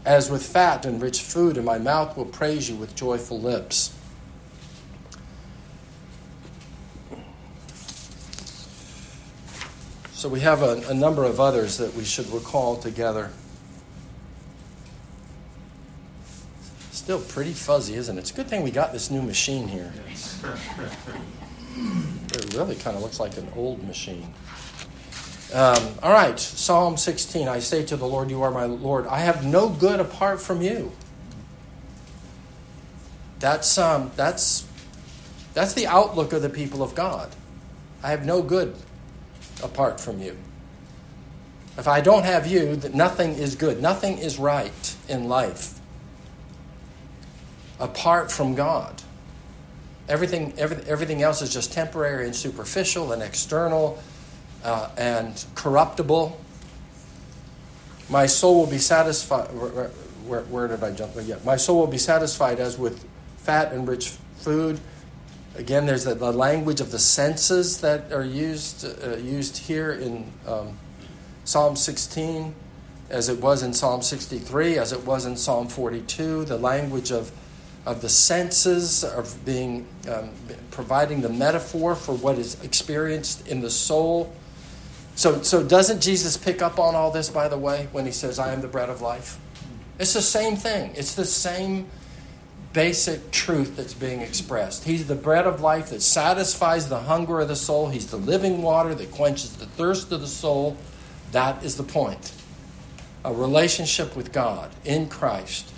as 0.09 0.31
with 0.31 0.43
fat 0.43 0.87
and 0.87 0.99
rich 0.99 1.21
food, 1.21 1.55
and 1.55 1.63
my 1.63 1.77
mouth 1.77 2.17
will 2.17 2.25
praise 2.25 2.67
you 2.67 2.75
with 2.75 2.95
joyful 2.95 3.39
lips. 3.39 3.93
So 10.13 10.27
we 10.27 10.39
have 10.39 10.63
a, 10.63 10.81
a, 10.89 10.95
number 10.95 11.25
of 11.25 11.39
others 11.39 11.77
that 11.77 11.93
we 11.93 12.03
should 12.03 12.27
recall 12.31 12.75
together. 12.75 13.29
Still 16.91 17.21
pretty 17.21 17.53
fuzzy, 17.53 17.93
isn't 17.93 18.17
it? 18.17 18.21
It's 18.21 18.31
a 18.31 18.33
good 18.33 18.47
thing 18.47 18.63
we 18.63 18.71
got 18.71 18.91
this 18.91 19.11
new 19.11 19.21
machine 19.21 19.67
here. 19.67 19.93
it 22.33 22.55
really 22.55 22.75
kind 22.77 22.97
of 22.97 23.03
looks 23.03 23.19
like 23.19 23.37
an 23.37 23.47
old 23.55 23.87
machine. 23.87 24.33
Um, 25.53 25.95
all 26.03 26.11
right, 26.11 26.39
Psalm 26.39 26.95
16. 26.95 27.47
I 27.47 27.59
say 27.59 27.83
to 27.85 27.97
the 27.97 28.07
Lord, 28.07 28.29
You 28.29 28.43
are 28.43 28.51
my 28.51 28.65
Lord. 28.65 29.07
I 29.07 29.19
have 29.19 29.43
no 29.43 29.69
good 29.69 29.99
apart 29.99 30.41
from 30.41 30.61
you. 30.61 30.91
That's, 33.39 33.77
um, 33.77 34.11
that's, 34.15 34.67
that's 35.53 35.73
the 35.73 35.87
outlook 35.87 36.33
of 36.33 36.41
the 36.41 36.49
people 36.49 36.83
of 36.83 36.93
God. 36.93 37.31
I 38.03 38.11
have 38.11 38.25
no 38.25 38.43
good 38.43 38.75
apart 39.63 39.99
from 39.99 40.21
you. 40.21 40.37
If 41.77 41.87
I 41.87 42.01
don't 42.01 42.23
have 42.23 42.45
you, 42.45 42.75
that 42.75 42.93
nothing 42.93 43.33
is 43.35 43.55
good, 43.55 43.81
nothing 43.81 44.17
is 44.17 44.37
right 44.37 44.95
in 45.07 45.29
life 45.29 45.79
apart 47.79 48.31
from 48.31 48.53
God. 48.53 49.01
Everything, 50.09 50.53
every, 50.57 50.77
everything 50.85 51.23
else 51.23 51.41
is 51.41 51.53
just 51.53 51.71
temporary 51.71 52.25
and 52.25 52.35
superficial 52.35 53.13
and 53.13 53.21
external 53.23 53.97
uh, 54.63 54.89
and 54.97 55.43
corruptible. 55.55 56.39
My 58.09 58.25
soul 58.25 58.59
will 58.59 58.71
be 58.71 58.77
satisfied. 58.77 59.47
Where, 59.53 59.89
where, 60.25 60.41
where, 60.41 60.67
did 60.67 60.83
I 60.83 60.91
jump? 60.91 61.13
Yeah, 61.21 61.37
my 61.45 61.57
soul 61.57 61.79
will 61.79 61.87
be 61.87 61.97
satisfied 61.97 62.59
as 62.59 62.77
with 62.77 63.05
fat 63.37 63.71
and 63.71 63.87
rich 63.87 64.09
food. 64.37 64.79
Again, 65.55 65.85
there's 65.85 66.03
the, 66.03 66.15
the 66.15 66.31
language 66.31 66.81
of 66.81 66.91
the 66.91 66.99
senses 66.99 67.81
that 67.81 68.11
are 68.11 68.23
used 68.23 68.85
uh, 68.85 69.17
used 69.17 69.57
here 69.57 69.93
in 69.93 70.31
um, 70.47 70.77
Psalm 71.45 71.75
16, 71.75 72.53
as 73.09 73.29
it 73.29 73.41
was 73.41 73.63
in 73.63 73.73
Psalm 73.73 74.01
63, 74.01 74.77
as 74.77 74.93
it 74.93 75.05
was 75.05 75.25
in 75.25 75.35
Psalm 75.35 75.67
42. 75.67 76.45
The 76.45 76.57
language 76.57 77.11
of 77.11 77.31
of 77.85 78.01
the 78.01 78.09
senses 78.09 79.03
of 79.03 79.43
being 79.45 79.87
um, 80.11 80.29
providing 80.69 81.21
the 81.21 81.29
metaphor 81.29 81.95
for 81.95 82.13
what 82.13 82.37
is 82.37 82.61
experienced 82.63 83.47
in 83.47 83.61
the 83.61 83.69
soul 83.69 84.33
so, 85.19 85.41
so 85.41 85.61
doesn't 85.61 85.99
Jesus 85.99 86.37
pick 86.37 86.61
up 86.61 86.79
on 86.79 86.95
all 86.95 87.11
this, 87.11 87.27
by 87.27 87.49
the 87.49 87.57
way, 87.57 87.89
when 87.91 88.05
he 88.05 88.11
says, 88.13 88.39
I 88.39 88.53
am 88.53 88.61
the 88.61 88.69
bread 88.69 88.89
of 88.89 89.01
life? 89.01 89.37
It's 89.99 90.13
the 90.13 90.21
same 90.21 90.55
thing. 90.55 90.93
It's 90.95 91.13
the 91.13 91.25
same 91.25 91.89
basic 92.71 93.29
truth 93.31 93.75
that's 93.75 93.93
being 93.93 94.21
expressed. 94.21 94.85
He's 94.85 95.09
the 95.09 95.15
bread 95.15 95.45
of 95.45 95.59
life 95.59 95.89
that 95.89 96.01
satisfies 96.01 96.87
the 96.87 97.01
hunger 97.01 97.41
of 97.41 97.49
the 97.49 97.57
soul, 97.57 97.89
He's 97.89 98.07
the 98.07 98.15
living 98.15 98.61
water 98.61 98.95
that 98.95 99.11
quenches 99.11 99.57
the 99.57 99.65
thirst 99.65 100.13
of 100.13 100.21
the 100.21 100.27
soul. 100.27 100.77
That 101.33 101.65
is 101.65 101.75
the 101.75 101.83
point. 101.83 102.31
A 103.25 103.33
relationship 103.33 104.15
with 104.15 104.31
God 104.31 104.71
in 104.85 105.09
Christ 105.09 105.69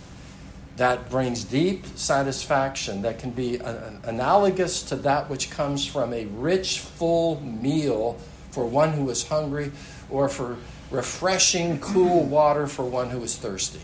that 0.77 1.09
brings 1.09 1.45
deep 1.45 1.87
satisfaction 1.95 3.01
that 3.01 3.17
can 3.17 3.31
be 3.31 3.55
analogous 3.55 4.83
to 4.83 4.97
that 4.97 5.31
which 5.31 5.49
comes 5.49 5.83
from 5.83 6.13
a 6.13 6.25
rich, 6.25 6.77
full 6.77 7.41
meal 7.41 8.19
for 8.51 8.65
one 8.65 8.93
who 8.93 9.09
is 9.09 9.27
hungry, 9.27 9.71
or 10.09 10.29
for 10.29 10.57
refreshing, 10.91 11.79
cool 11.79 12.23
water 12.25 12.67
for 12.67 12.83
one 12.83 13.09
who 13.09 13.23
is 13.23 13.35
thirsty. 13.37 13.81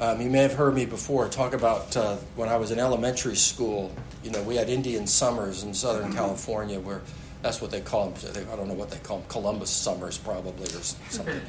Um, 0.00 0.20
you 0.20 0.30
may 0.30 0.40
have 0.40 0.54
heard 0.54 0.74
me 0.74 0.84
before 0.84 1.28
talk 1.28 1.52
about 1.52 1.96
uh, 1.96 2.16
when 2.34 2.48
I 2.48 2.56
was 2.56 2.72
in 2.72 2.80
elementary 2.80 3.36
school. 3.36 3.92
You 4.24 4.32
know, 4.32 4.42
we 4.42 4.56
had 4.56 4.68
Indian 4.68 5.06
summers 5.06 5.62
in 5.62 5.74
Southern 5.74 6.06
mm-hmm. 6.06 6.16
California 6.16 6.80
where 6.80 7.02
that's 7.42 7.60
what 7.60 7.70
they 7.70 7.80
call 7.80 8.10
them. 8.10 8.48
I 8.52 8.56
don't 8.56 8.68
know 8.68 8.74
what 8.74 8.90
they 8.90 8.98
call 8.98 9.18
them. 9.18 9.28
Columbus 9.28 9.70
summers, 9.70 10.16
probably, 10.16 10.64
or 10.64 10.82
something. 10.82 11.40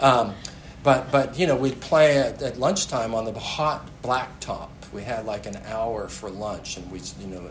um, 0.00 0.34
but, 0.82 1.10
but, 1.10 1.38
you 1.38 1.46
know, 1.46 1.56
we'd 1.56 1.80
play 1.80 2.18
at, 2.18 2.40
at 2.42 2.58
lunchtime 2.58 3.14
on 3.14 3.24
the 3.24 3.38
hot 3.38 3.88
blacktop. 4.02 4.68
We 4.92 5.02
had 5.02 5.26
like 5.26 5.46
an 5.46 5.56
hour 5.66 6.08
for 6.08 6.30
lunch, 6.30 6.76
and 6.76 6.90
we, 6.90 7.00
you 7.20 7.26
know, 7.26 7.50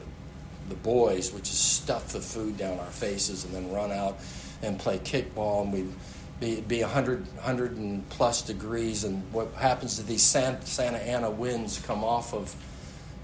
the 0.69 0.75
boys 0.75 1.31
would 1.33 1.43
just 1.43 1.73
stuff 1.75 2.09
the 2.09 2.19
food 2.19 2.57
down 2.57 2.79
our 2.79 2.91
faces 2.91 3.45
and 3.45 3.53
then 3.53 3.71
run 3.71 3.91
out 3.91 4.19
and 4.61 4.79
play 4.79 4.97
kickball 4.99 5.63
and 5.63 5.73
we'd 5.73 5.93
be, 6.39 6.61
be 6.61 6.81
100, 6.81 7.25
100 7.35 7.77
and 7.77 8.07
plus 8.09 8.41
degrees 8.41 9.03
and 9.03 9.21
what 9.31 9.53
happens 9.53 9.99
is 9.99 10.05
these 10.05 10.23
Santa, 10.23 10.65
Santa 10.65 10.97
Ana 10.97 11.29
winds 11.29 11.79
come 11.79 12.03
off 12.03 12.33
of 12.33 12.55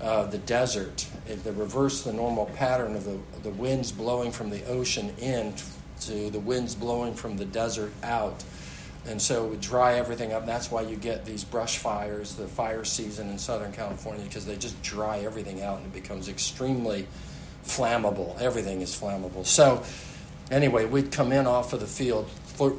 uh, 0.01 0.25
the 0.25 0.37
desert 0.39 1.07
they 1.25 1.51
reverse 1.51 2.03
the 2.03 2.13
normal 2.13 2.45
pattern 2.45 2.95
of 2.95 3.03
the, 3.03 3.17
the 3.43 3.49
winds 3.51 3.91
blowing 3.91 4.31
from 4.31 4.49
the 4.49 4.63
ocean 4.65 5.13
in 5.17 5.53
to 5.99 6.29
the 6.29 6.39
winds 6.39 6.75
blowing 6.75 7.13
from 7.13 7.35
the 7.35 7.45
desert 7.45 7.91
out 8.03 8.43
and 9.05 9.21
so 9.21 9.45
it 9.45 9.49
would 9.49 9.61
dry 9.61 9.95
everything 9.95 10.33
up. 10.33 10.45
That's 10.45 10.69
why 10.69 10.81
you 10.81 10.95
get 10.95 11.25
these 11.25 11.43
brush 11.43 11.77
fires, 11.77 12.35
the 12.35 12.47
fire 12.47 12.83
season 12.83 13.29
in 13.29 13.37
Southern 13.37 13.71
California, 13.71 14.23
because 14.23 14.45
they 14.45 14.57
just 14.57 14.81
dry 14.81 15.19
everything 15.19 15.61
out 15.61 15.77
and 15.77 15.87
it 15.87 15.93
becomes 15.93 16.27
extremely 16.27 17.07
flammable. 17.65 18.39
Everything 18.39 18.81
is 18.81 18.95
flammable. 18.95 19.45
So, 19.45 19.83
anyway, 20.51 20.85
we'd 20.85 21.11
come 21.11 21.31
in 21.31 21.47
off 21.47 21.73
of 21.73 21.79
the 21.79 21.87
field, 21.87 22.29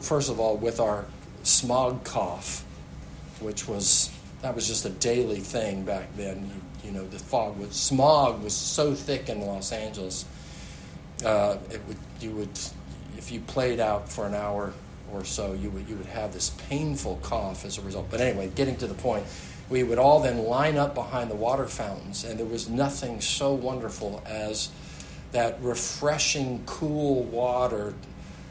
first 0.01 0.31
of 0.31 0.41
all, 0.41 0.57
with 0.57 0.81
our 0.81 1.05
smog 1.43 2.05
cough, 2.05 2.65
which 3.41 3.67
was, 3.67 4.11
that 4.43 4.55
was 4.55 4.67
just 4.67 4.85
a 4.85 4.91
daily 4.91 5.41
thing 5.41 5.85
back 5.85 6.15
then. 6.17 6.51
You, 6.83 6.91
you 6.91 6.93
know, 6.93 7.07
the 7.07 7.19
fog 7.19 7.59
was, 7.59 7.73
smog 7.73 8.43
was 8.43 8.55
so 8.55 8.95
thick 8.95 9.29
in 9.29 9.41
Los 9.41 9.73
Angeles, 9.73 10.25
uh, 11.25 11.57
it 11.71 11.81
would, 11.87 11.99
you 12.21 12.31
would, 12.33 12.59
if 13.17 13.31
you 13.31 13.41
played 13.41 13.81
out 13.81 14.09
for 14.09 14.27
an 14.27 14.35
hour 14.35 14.73
or 15.13 15.25
so, 15.25 15.53
you 15.53 15.71
would, 15.71 15.89
you 15.89 15.97
would 15.97 16.07
have 16.07 16.33
this 16.33 16.51
painful 16.69 17.19
cough 17.23 17.65
as 17.65 17.79
a 17.79 17.83
result. 17.83 18.11
But 18.11 18.21
anyway, 18.21 18.51
getting 18.55 18.77
to 18.77 18.87
the 18.87 18.95
point, 18.95 19.25
we 19.71 19.85
would 19.85 19.99
all 19.99 20.21
then 20.21 20.45
line 20.45 20.77
up 20.77 20.95
behind 20.95 21.31
the 21.31 21.37
water 21.37 21.67
fountains, 21.67 22.25
and 22.25 22.39
there 22.39 22.47
was 22.47 22.69
nothing 22.69 23.21
so 23.21 23.55
wonderful 23.55 24.21
as 24.27 24.69
that 25.31 25.57
refreshing, 25.63 26.63
cool 26.67 27.23
water 27.23 27.95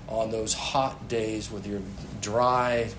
on 0.08 0.32
those 0.32 0.54
hot 0.54 1.10
days 1.10 1.52
with 1.52 1.68
your 1.68 1.82
dry, 2.22 2.90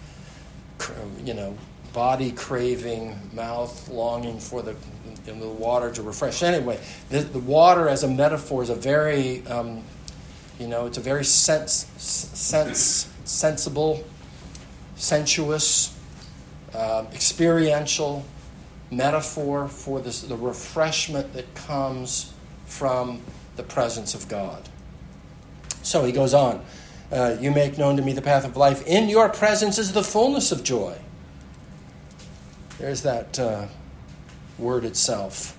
you 1.25 1.33
know, 1.33 1.57
body 1.95 2.31
craving, 2.31 3.19
mouth 3.33 3.89
longing 3.89 4.39
for 4.39 4.63
the, 4.63 4.77
the 5.25 5.35
water 5.35 5.91
to 5.91 6.03
refresh. 6.03 6.43
Anyway, 6.43 6.79
the, 7.09 7.21
the, 7.21 7.39
water 7.39 7.89
as 7.89 8.05
a 8.05 8.09
metaphor 8.09 8.63
is 8.63 8.71
a 8.71 8.75
very, 8.75 9.45
um, 9.47 9.83
you 10.59 10.69
know, 10.69 10.87
it's 10.87 10.99
a 10.99 11.01
very 11.01 11.25
sense, 11.25 11.87
sense, 11.97 13.13
sensible, 13.25 14.05
sensuous, 14.95 15.97
uh, 16.75 17.05
experiential 17.13 18.25
metaphor 18.91 19.69
for 19.69 20.01
this, 20.01 20.23
the 20.23 20.37
refreshment 20.37 21.33
that 21.35 21.55
comes 21.55 22.33
from 22.67 23.21
the 23.57 23.63
presence 23.63 24.15
of 24.15 24.29
God. 24.29 24.69
So 25.83 26.05
he 26.05 26.13
goes 26.13 26.35
on 26.35 26.65
uh, 27.13 27.37
You 27.41 27.51
make 27.51 27.79
known 27.79 27.97
to 27.97 28.03
me 28.03 28.13
the 28.13 28.23
path 28.23 28.45
of 28.45 28.57
life. 28.57 28.87
In 28.87 29.09
your 29.09 29.29
presence 29.29 29.79
is 29.79 29.93
the 29.93 30.03
fullness 30.03 30.53
of 30.53 30.63
joy. 30.63 30.99
There's 32.79 33.03
that 33.03 33.39
uh, 33.39 33.67
word 34.59 34.85
itself. 34.85 35.57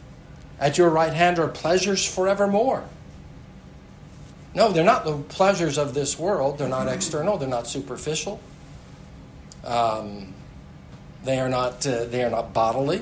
At 0.60 0.78
your 0.78 0.90
right 0.90 1.14
hand 1.14 1.40
are 1.40 1.48
pleasures 1.48 2.06
forevermore. 2.06 2.84
No, 4.54 4.72
they're 4.72 4.84
not 4.84 5.06
the 5.06 5.18
pleasures 5.18 5.78
of 5.78 5.94
this 5.94 6.20
world. 6.20 6.58
They're 6.58 6.68
not 6.68 6.88
external. 6.88 7.38
They're 7.38 7.48
not 7.48 7.68
superficial. 7.68 8.40
Um, 9.64 10.34
they 11.24 11.40
are 11.40 11.50
not. 11.50 11.86
Uh, 11.86 12.06
they 12.06 12.24
are 12.24 12.30
not 12.30 12.54
bodily. 12.54 13.02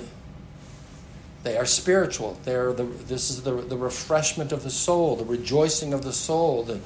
They 1.43 1.58
are 1.58 1.65
spiritual. 1.65 2.38
They 2.43 2.53
are 2.53 2.73
the, 2.73 2.84
this 2.84 3.29
is 3.29 3.43
the, 3.43 3.53
the 3.53 3.77
refreshment 3.77 4.51
of 4.51 4.63
the 4.63 4.69
soul, 4.69 5.15
the 5.15 5.23
rejoicing 5.23 5.93
of 5.93 6.03
the 6.03 6.12
soul, 6.12 6.63
the, 6.63 6.79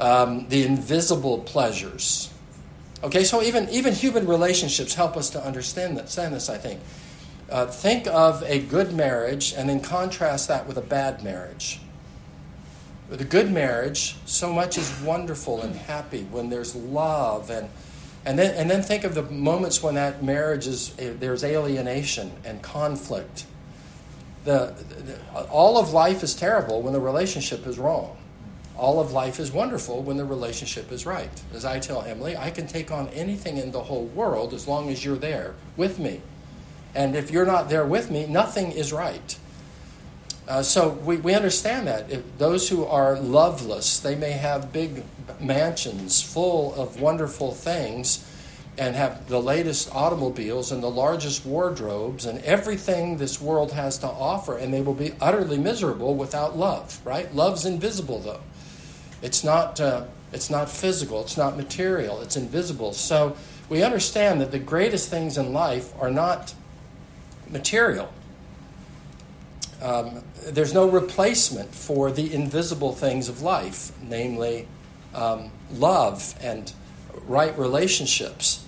um, 0.00 0.48
the 0.48 0.64
invisible 0.64 1.38
pleasures. 1.38 2.32
Okay, 3.02 3.24
so 3.24 3.42
even, 3.42 3.68
even 3.70 3.94
human 3.94 4.26
relationships 4.26 4.94
help 4.94 5.16
us 5.16 5.30
to 5.30 5.44
understand, 5.44 5.96
that, 5.96 6.00
understand 6.00 6.34
this, 6.34 6.50
I 6.50 6.58
think. 6.58 6.80
Uh, 7.48 7.66
think 7.66 8.06
of 8.08 8.42
a 8.42 8.60
good 8.60 8.92
marriage 8.92 9.54
and 9.56 9.68
then 9.68 9.80
contrast 9.80 10.48
that 10.48 10.66
with 10.66 10.76
a 10.76 10.82
bad 10.82 11.22
marriage. 11.22 11.80
With 13.08 13.20
a 13.20 13.24
good 13.24 13.50
marriage, 13.50 14.16
so 14.26 14.52
much 14.52 14.78
is 14.78 15.00
wonderful 15.00 15.62
and 15.62 15.74
happy 15.74 16.24
when 16.24 16.50
there's 16.50 16.76
love 16.76 17.50
and 17.50 17.68
and 18.24 18.38
then 18.38 18.54
and 18.54 18.70
then 18.70 18.82
think 18.82 19.04
of 19.04 19.14
the 19.14 19.22
moments 19.22 19.82
when 19.82 19.94
that 19.94 20.22
marriage 20.22 20.66
is 20.66 20.94
eh, 20.98 21.12
there's 21.18 21.42
alienation 21.42 22.32
and 22.44 22.62
conflict. 22.62 23.46
The, 24.44 24.74
the 24.88 25.44
all 25.50 25.78
of 25.78 25.92
life 25.92 26.22
is 26.22 26.34
terrible 26.34 26.82
when 26.82 26.92
the 26.92 27.00
relationship 27.00 27.66
is 27.66 27.78
wrong. 27.78 28.16
All 28.76 29.00
of 29.00 29.12
life 29.12 29.38
is 29.38 29.52
wonderful 29.52 30.02
when 30.02 30.16
the 30.16 30.24
relationship 30.24 30.90
is 30.90 31.04
right. 31.04 31.30
As 31.52 31.64
I 31.64 31.78
tell 31.78 32.02
Emily, 32.02 32.36
I 32.36 32.50
can 32.50 32.66
take 32.66 32.90
on 32.90 33.08
anything 33.08 33.58
in 33.58 33.72
the 33.72 33.82
whole 33.82 34.06
world 34.06 34.54
as 34.54 34.66
long 34.66 34.88
as 34.88 35.04
you're 35.04 35.16
there 35.16 35.54
with 35.76 35.98
me. 35.98 36.22
And 36.94 37.14
if 37.14 37.30
you're 37.30 37.46
not 37.46 37.68
there 37.68 37.84
with 37.84 38.10
me, 38.10 38.26
nothing 38.26 38.72
is 38.72 38.92
right. 38.92 39.38
Uh, 40.50 40.64
so 40.64 40.88
we, 40.88 41.16
we 41.18 41.32
understand 41.32 41.86
that. 41.86 42.10
If 42.10 42.24
those 42.36 42.68
who 42.68 42.84
are 42.84 43.16
loveless, 43.20 44.00
they 44.00 44.16
may 44.16 44.32
have 44.32 44.72
big 44.72 45.04
mansions 45.38 46.22
full 46.22 46.74
of 46.74 47.00
wonderful 47.00 47.52
things 47.52 48.26
and 48.76 48.96
have 48.96 49.28
the 49.28 49.40
latest 49.40 49.94
automobiles 49.94 50.72
and 50.72 50.82
the 50.82 50.90
largest 50.90 51.46
wardrobes 51.46 52.26
and 52.26 52.40
everything 52.40 53.18
this 53.18 53.40
world 53.40 53.70
has 53.70 53.96
to 53.98 54.08
offer, 54.08 54.56
and 54.56 54.74
they 54.74 54.82
will 54.82 54.92
be 54.92 55.12
utterly 55.20 55.56
miserable 55.56 56.16
without 56.16 56.58
love, 56.58 56.98
right? 57.06 57.32
Love's 57.32 57.64
invisible, 57.64 58.18
though. 58.18 58.40
It's 59.22 59.44
not, 59.44 59.80
uh, 59.80 60.06
it's 60.32 60.50
not 60.50 60.68
physical, 60.68 61.20
it's 61.20 61.36
not 61.36 61.56
material, 61.56 62.22
it's 62.22 62.36
invisible. 62.36 62.92
So 62.92 63.36
we 63.68 63.84
understand 63.84 64.40
that 64.40 64.50
the 64.50 64.58
greatest 64.58 65.10
things 65.10 65.38
in 65.38 65.52
life 65.52 65.92
are 66.00 66.10
not 66.10 66.54
material 67.48 68.12
um, 69.82 70.22
there's 70.46 70.74
no 70.74 70.88
replacement 70.88 71.74
for 71.74 72.10
the 72.10 72.32
invisible 72.32 72.92
things 72.92 73.28
of 73.28 73.42
life, 73.42 73.92
namely 74.02 74.66
um, 75.14 75.50
love 75.72 76.34
and 76.40 76.72
right 77.26 77.56
relationships. 77.58 78.64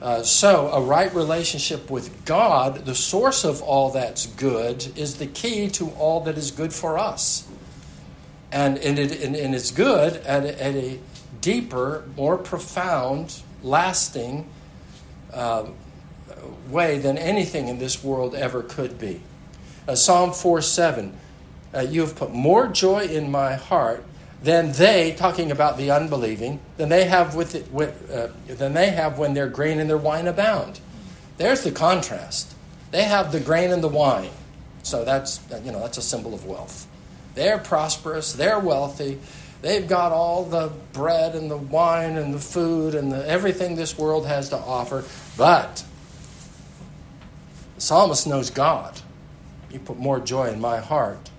Uh, 0.00 0.22
so, 0.22 0.68
a 0.72 0.80
right 0.80 1.14
relationship 1.14 1.88
with 1.88 2.24
God, 2.24 2.86
the 2.86 2.94
source 2.94 3.44
of 3.44 3.62
all 3.62 3.90
that's 3.90 4.26
good, 4.26 4.98
is 4.98 5.16
the 5.18 5.26
key 5.26 5.68
to 5.70 5.90
all 5.90 6.20
that 6.22 6.36
is 6.36 6.50
good 6.50 6.72
for 6.72 6.98
us. 6.98 7.46
And, 8.50 8.78
and, 8.78 8.98
it, 8.98 9.22
and, 9.22 9.36
and 9.36 9.54
it's 9.54 9.70
good 9.70 10.16
at 10.16 10.44
a, 10.44 10.62
at 10.62 10.74
a, 10.74 10.98
deeper, 11.42 12.04
more 12.16 12.38
profound, 12.38 13.42
lasting 13.62 14.48
uh, 15.34 15.66
way 16.70 16.98
than 16.98 17.18
anything 17.18 17.68
in 17.68 17.78
this 17.78 18.02
world 18.02 18.34
ever 18.34 18.62
could 18.62 18.98
be. 18.98 19.20
Uh, 19.86 19.94
Psalm 19.94 20.32
4 20.32 20.62
7. 20.62 21.16
Uh, 21.74 21.80
you 21.80 22.02
have 22.02 22.14
put 22.14 22.32
more 22.32 22.68
joy 22.68 23.04
in 23.04 23.30
my 23.30 23.54
heart 23.54 24.04
than 24.42 24.72
they, 24.72 25.12
talking 25.12 25.50
about 25.50 25.76
the 25.76 25.90
unbelieving, 25.90 26.60
than 26.76 26.88
they 26.88 27.04
have 27.04 27.34
with, 27.34 27.54
it, 27.54 27.70
with 27.72 28.10
uh, 28.10 28.28
than 28.54 28.74
they 28.74 28.90
have 28.90 29.18
when 29.18 29.34
their 29.34 29.48
grain 29.48 29.78
and 29.78 29.88
their 29.88 29.98
wine 29.98 30.26
abound. 30.26 30.80
There's 31.38 31.62
the 31.62 31.70
contrast. 31.70 32.54
They 32.90 33.04
have 33.04 33.32
the 33.32 33.40
grain 33.40 33.70
and 33.70 33.82
the 33.82 33.88
wine, 33.88 34.30
so 34.82 35.04
that's 35.04 35.40
you 35.64 35.72
know 35.72 35.80
that's 35.80 35.98
a 35.98 36.02
symbol 36.02 36.34
of 36.34 36.44
wealth. 36.44 36.86
They're 37.34 37.58
prosperous. 37.58 38.34
They're 38.34 38.58
wealthy. 38.58 39.18
They've 39.62 39.88
got 39.88 40.12
all 40.12 40.44
the 40.44 40.72
bread 40.92 41.34
and 41.34 41.50
the 41.50 41.56
wine 41.56 42.16
and 42.16 42.34
the 42.34 42.40
food 42.40 42.96
and 42.96 43.12
the, 43.12 43.26
everything 43.26 43.76
this 43.76 43.96
world 43.96 44.26
has 44.26 44.48
to 44.50 44.56
offer. 44.56 45.04
But 45.38 45.84
the 47.76 47.80
psalmist 47.80 48.26
knows 48.26 48.50
God 48.50 49.00
you 49.72 49.80
put 49.80 49.98
more 49.98 50.20
joy 50.20 50.48
in 50.48 50.60
my 50.60 50.78
heart 50.78 51.30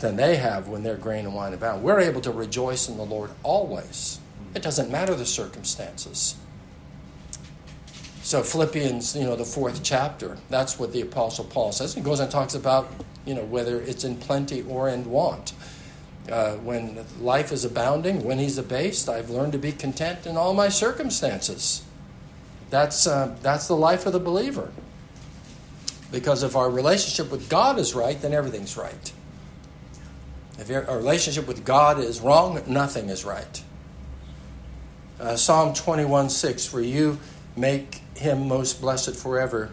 than 0.00 0.16
they 0.16 0.36
have 0.36 0.68
when 0.68 0.82
their 0.82 0.96
grain 0.96 1.24
and 1.24 1.34
wine 1.34 1.52
abound. 1.52 1.82
We're 1.82 2.00
able 2.00 2.20
to 2.22 2.30
rejoice 2.30 2.88
in 2.88 2.96
the 2.96 3.04
Lord 3.04 3.30
always. 3.42 4.20
It 4.54 4.62
doesn't 4.62 4.90
matter 4.90 5.14
the 5.14 5.26
circumstances. 5.26 6.36
So 8.22 8.42
Philippians, 8.42 9.16
you 9.16 9.24
know, 9.24 9.36
the 9.36 9.44
fourth 9.44 9.82
chapter, 9.82 10.36
that's 10.50 10.78
what 10.78 10.92
the 10.92 11.00
Apostle 11.00 11.44
Paul 11.46 11.72
says. 11.72 11.94
He 11.94 12.00
goes 12.00 12.20
and 12.20 12.30
talks 12.30 12.54
about, 12.54 12.90
you 13.24 13.34
know, 13.34 13.44
whether 13.44 13.80
it's 13.80 14.04
in 14.04 14.16
plenty 14.16 14.62
or 14.62 14.88
in 14.88 15.10
want. 15.10 15.54
Uh, 16.30 16.56
when 16.56 17.04
life 17.20 17.52
is 17.52 17.64
abounding, 17.64 18.22
when 18.22 18.38
he's 18.38 18.58
abased, 18.58 19.08
I've 19.08 19.30
learned 19.30 19.52
to 19.52 19.58
be 19.58 19.72
content 19.72 20.26
in 20.26 20.36
all 20.36 20.52
my 20.52 20.68
circumstances. 20.68 21.82
That's, 22.68 23.06
uh, 23.06 23.34
that's 23.40 23.66
the 23.66 23.76
life 23.76 24.04
of 24.04 24.12
the 24.12 24.20
believer. 24.20 24.70
Because 26.10 26.42
if 26.42 26.56
our 26.56 26.70
relationship 26.70 27.30
with 27.30 27.48
God 27.48 27.78
is 27.78 27.94
right, 27.94 28.20
then 28.20 28.32
everything's 28.32 28.76
right. 28.76 29.12
If 30.58 30.70
our 30.70 30.96
relationship 30.96 31.46
with 31.46 31.64
God 31.64 32.00
is 32.00 32.20
wrong, 32.20 32.62
nothing 32.66 33.10
is 33.10 33.24
right. 33.24 33.62
Uh, 35.20 35.36
Psalm 35.36 35.74
21 35.74 36.30
6, 36.30 36.66
for 36.66 36.80
you 36.80 37.18
make 37.56 38.02
him 38.16 38.48
most 38.48 38.80
blessed 38.80 39.14
forever. 39.14 39.70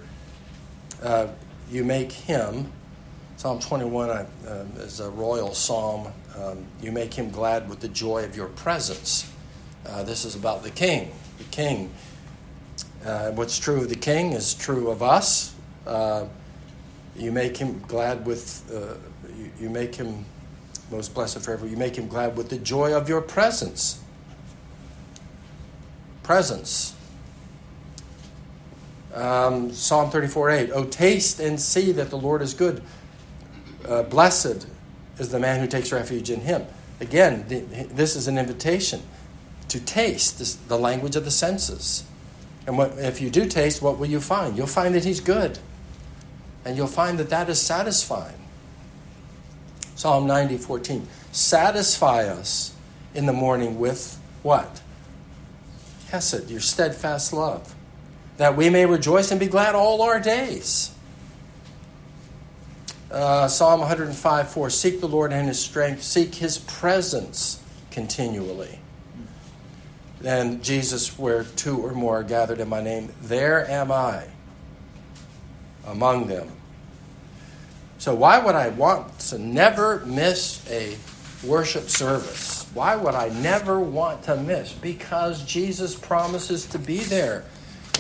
Uh, 1.02 1.28
you 1.72 1.84
make 1.84 2.12
him, 2.12 2.72
Psalm 3.38 3.60
21 3.60 4.10
uh, 4.10 4.26
is 4.78 5.00
a 5.00 5.10
royal 5.10 5.54
psalm. 5.54 6.12
Um, 6.38 6.66
you 6.82 6.92
make 6.92 7.14
him 7.14 7.32
glad 7.32 7.70
with 7.70 7.80
the 7.80 7.88
joy 7.88 8.24
of 8.24 8.36
your 8.36 8.48
presence. 8.48 9.32
Uh, 9.86 10.04
this 10.04 10.26
is 10.26 10.36
about 10.36 10.64
the 10.64 10.72
king. 10.72 11.12
The 11.38 11.44
king. 11.46 11.92
Uh, 13.04 13.32
what's 13.32 13.58
true 13.58 13.82
of 13.82 13.90
the 13.90 13.96
king 13.96 14.34
is 14.34 14.54
true 14.54 14.90
of 14.90 15.02
us. 15.02 15.55
Uh, 15.86 16.26
you 17.16 17.32
make 17.32 17.58
him 17.58 17.80
glad 17.88 18.26
with, 18.26 18.70
uh, 18.74 18.96
you, 19.38 19.52
you 19.60 19.70
make 19.70 19.96
him 19.96 20.26
most 20.92 21.14
blessed 21.14 21.40
forever. 21.40 21.68
You 21.68 21.78
make 21.78 21.96
him 21.96 22.08
glad 22.08 22.38
with 22.38 22.50
the 22.50 22.58
joy 22.58 22.94
of 22.94 23.10
your 23.10 23.22
presence. 23.22 24.02
Presence. 26.24 26.96
Um, 29.14 29.72
Psalm 29.72 30.10
34 30.10 30.50
8. 30.50 30.70
Oh, 30.74 30.84
taste 30.86 31.40
and 31.40 31.60
see 31.60 31.92
that 31.94 32.10
the 32.10 32.18
Lord 32.18 32.42
is 32.42 32.54
good. 32.54 32.84
Uh, 33.88 34.04
blessed 34.04 34.68
is 35.20 35.30
the 35.30 35.40
man 35.40 35.60
who 35.60 35.68
takes 35.68 35.92
refuge 35.92 36.30
in 36.30 36.42
him. 36.42 36.66
Again, 37.00 37.46
the, 37.48 37.60
this 37.94 38.16
is 38.16 38.28
an 38.28 38.38
invitation 38.38 39.02
to 39.70 39.80
taste 39.80 40.40
this, 40.40 40.56
the 40.56 40.78
language 40.78 41.16
of 41.16 41.24
the 41.24 41.32
senses. 41.32 42.04
And 42.68 42.78
what, 42.78 42.98
if 42.98 43.22
you 43.22 43.30
do 43.30 43.46
taste, 43.46 43.82
what 43.82 43.98
will 43.98 44.08
you 44.08 44.20
find? 44.20 44.58
You'll 44.58 44.68
find 44.68 44.96
that 44.96 45.04
he's 45.04 45.20
good. 45.20 45.60
And 46.66 46.76
you'll 46.76 46.88
find 46.88 47.20
that 47.20 47.30
that 47.30 47.48
is 47.48 47.62
satisfying. 47.62 48.40
Psalm 49.96 50.26
90, 50.26 50.58
14. 50.58 51.08
Satisfy 51.32 52.24
us 52.24 52.76
in 53.14 53.28
the 53.28 53.34
morning 53.34 53.80
with 53.80 54.20
what? 54.42 54.82
Hesed, 56.10 56.50
your 56.50 56.60
steadfast 56.60 57.32
love, 57.32 57.74
that 58.38 58.58
we 58.58 58.70
may 58.70 58.86
rejoice 58.86 59.32
and 59.32 59.40
be 59.40 59.48
glad 59.48 59.76
all 59.76 60.02
our 60.02 60.20
days. 60.20 60.92
Uh, 63.12 63.48
Psalm 63.48 63.80
105, 63.80 64.50
4. 64.50 64.70
Seek 64.70 65.00
the 65.00 65.08
Lord 65.08 65.32
and 65.32 65.48
his 65.48 65.60
strength, 65.60 66.02
seek 66.02 66.36
his 66.36 66.58
presence 66.58 67.64
continually. 67.92 68.80
Then 70.20 70.62
Jesus, 70.64 71.18
where 71.18 71.44
two 71.44 71.78
or 71.78 71.94
more 71.94 72.20
are 72.20 72.24
gathered 72.24 72.60
in 72.60 72.68
my 72.68 72.82
name, 72.82 73.14
there 73.22 73.70
am 73.70 73.92
I 73.92 74.26
among 75.86 76.28
them. 76.28 76.50
So, 77.98 78.14
why 78.14 78.40
would 78.40 78.56
I 78.56 78.70
want 78.70 79.20
to 79.20 79.38
never 79.38 80.06
miss 80.06 80.64
a 80.70 80.98
worship 81.46 81.90
service? 81.90 82.68
Why 82.74 82.96
would 82.96 83.16
I 83.16 83.30
never 83.30 83.80
want 83.80 84.24
to 84.24 84.36
miss? 84.36 84.74
Because 84.74 85.44
Jesus 85.46 85.96
promises 85.96 86.66
to 86.68 86.80
be 86.80 87.00
there. 87.00 87.46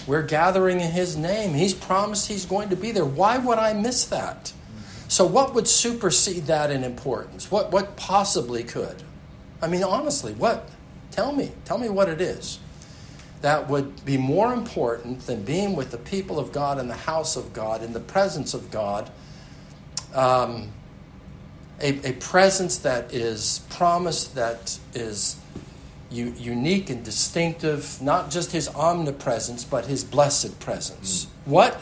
We're 0.06 0.24
gathering 0.24 0.82
in 0.82 0.92
His 0.92 1.16
name. 1.16 1.54
He's 1.54 1.74
promised 1.74 2.28
He's 2.28 2.46
going 2.46 2.70
to 2.70 2.76
be 2.76 2.92
there. 2.92 3.06
Why 3.06 3.38
would 3.38 3.58
I 3.58 3.74
miss 3.74 4.06
that? 4.06 4.52
So, 5.08 5.26
what 5.26 5.54
would 5.54 5.68
supersede 5.68 6.48
that 6.48 6.72
in 6.72 6.84
importance? 6.84 7.50
What, 7.50 7.72
what 7.72 7.96
possibly 7.96 8.64
could? 8.64 9.02
I 9.62 9.68
mean, 9.68 9.84
honestly, 9.84 10.34
what? 10.34 10.70
Tell 11.12 11.32
me. 11.32 11.52
Tell 11.64 11.78
me 11.78 11.88
what 11.88 12.10
it 12.10 12.20
is 12.20 12.60
that 13.42 13.70
would 13.70 14.06
be 14.06 14.18
more 14.18 14.54
important 14.54 15.22
than 15.22 15.44
being 15.44 15.76
with 15.76 15.92
the 15.92 15.98
people 15.98 16.40
of 16.40 16.52
God 16.52 16.80
in 16.80 16.88
the 16.88 16.96
house 16.96 17.36
of 17.36 17.54
God, 17.54 17.84
in 17.84 17.94
the 17.94 18.00
presence 18.00 18.54
of 18.54 18.72
God. 18.72 19.10
Um, 20.14 20.72
a, 21.82 22.10
a, 22.10 22.14
presence 22.14 22.78
that 22.80 23.14
is 23.14 23.62
promised, 23.70 24.36
that 24.36 24.80
is 24.94 25.36
u- 26.10 26.34
unique 26.38 26.90
and 26.90 27.04
distinctive, 27.04 28.02
not 28.02 28.32
just 28.32 28.54
his 28.54 28.70
omnipresence, 28.70 29.66
but 29.66 29.86
his 29.86 30.04
blessed 30.06 30.58
presence. 30.62 31.26
Mm. 31.26 31.30
What, 31.46 31.82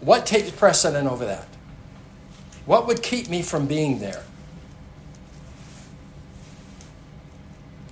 What 0.00 0.26
takes 0.26 0.50
precedent 0.50 1.08
over 1.08 1.26
that? 1.26 1.48
What 2.66 2.86
would 2.86 3.02
keep 3.02 3.28
me 3.28 3.42
from 3.42 3.66
being 3.66 3.98
there? 3.98 4.24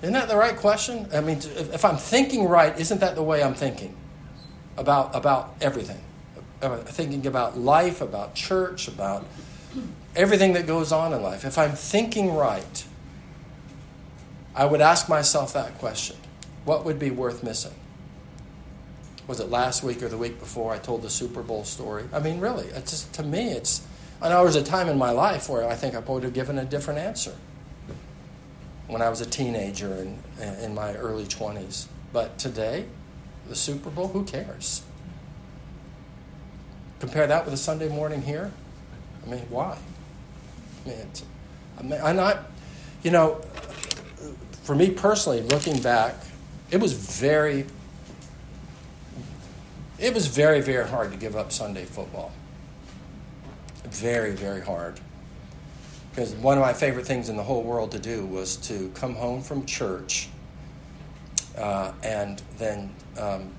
Isn't 0.03 0.13
that 0.13 0.29
the 0.29 0.37
right 0.37 0.57
question? 0.57 1.09
I 1.13 1.21
mean, 1.21 1.39
if 1.39 1.85
I'm 1.85 1.97
thinking 1.97 2.49
right, 2.49 2.79
isn't 2.79 3.01
that 3.01 3.15
the 3.15 3.23
way 3.23 3.43
I'm 3.43 3.55
thinking 3.55 3.97
about, 4.77 5.15
about 5.15 5.55
everything? 5.61 6.01
Thinking 6.61 7.27
about 7.27 7.59
life, 7.59 8.01
about 8.01 8.35
church, 8.35 8.89
about 8.89 9.25
everything 10.15 10.53
that 10.55 10.67
goes 10.67 10.93
on 10.93 11.13
in 11.13 11.23
life. 11.23 11.45
If 11.45 11.59
I'm 11.59 11.73
thinking 11.73 12.35
right, 12.35 12.85
I 14.55 14.67
would 14.67 14.81
ask 14.81 15.09
myself 15.09 15.53
that 15.53 15.79
question 15.79 16.17
What 16.65 16.85
would 16.85 16.99
be 16.99 17.11
worth 17.11 17.43
missing? 17.43 17.75
Was 19.27 19.41
it 19.41 19.51
last 19.51 19.83
week 19.83 20.03
or 20.03 20.09
the 20.09 20.19
week 20.19 20.39
before 20.39 20.73
I 20.73 20.79
told 20.79 21.03
the 21.03 21.11
Super 21.11 21.43
Bowl 21.43 21.65
story? 21.65 22.05
I 22.13 22.21
mean, 22.21 22.39
really, 22.39 22.67
it's 22.69 22.93
just, 22.93 23.13
to 23.15 23.23
me, 23.23 23.51
it's. 23.51 23.83
I 24.21 24.29
know 24.29 24.37
there 24.37 24.45
was 24.45 24.57
a 24.57 24.63
time 24.63 24.89
in 24.89 24.97
my 24.97 25.11
life 25.11 25.49
where 25.49 25.69
I 25.69 25.75
think 25.75 25.95
I 25.95 25.99
would 25.99 26.23
have 26.23 26.33
given 26.33 26.59
a 26.59 26.65
different 26.65 27.01
answer 27.01 27.35
when 28.89 29.03
I 29.03 29.09
was 29.09 29.21
a 29.21 29.27
teenager 29.27 29.93
and 29.93 30.19
in, 30.63 30.75
my 30.75 30.95
early 30.95 31.25
20s. 31.25 31.87
But 32.13 32.39
today, 32.39 32.87
the 33.49 33.57
Super 33.57 33.91
Bowl, 33.91 34.09
who 34.09 34.25
cares? 34.25 34.83
Compare 37.01 37.27
that 37.27 37.45
with 37.45 37.55
a 37.55 37.59
Sunday 37.59 37.89
morning 37.89 38.23
here. 38.23 38.51
I 39.25 39.31
mean, 39.31 39.43
why? 39.51 39.77
I 40.85 40.89
mean, 40.89 41.11
I 41.79 41.83
mean, 41.83 42.01
I'm 42.03 42.17
not, 42.17 42.51
you 43.03 43.11
know, 43.11 43.41
for 44.63 44.75
me 44.75 44.91
personally, 44.91 45.43
looking 45.43 45.81
back, 45.81 46.15
it 46.71 46.81
was 46.81 46.93
very, 46.93 47.67
it 49.99 50.15
was 50.15 50.27
very, 50.27 50.61
very 50.61 50.89
hard 50.89 51.13
to 51.13 51.19
give 51.19 51.37
up 51.37 51.53
Sunday 51.53 51.85
football. 51.85 52.33
Very, 53.85 54.33
very 54.33 54.61
hard. 54.61 55.01
Because 56.17 56.35
one 56.37 56.57
of 56.57 56.63
my 56.63 56.73
favorite 56.73 57.05
things 57.05 57.29
in 57.29 57.37
the 57.37 57.43
whole 57.43 57.63
world 57.63 57.91
to 57.91 57.99
do 57.99 58.25
was 58.25 58.57
to 58.69 58.91
come 58.95 59.15
home 59.15 59.43
from 59.43 59.67
church 59.67 60.31
uh, 61.59 61.93
and 62.03 62.41
then 62.57 62.91
um, 63.21 63.53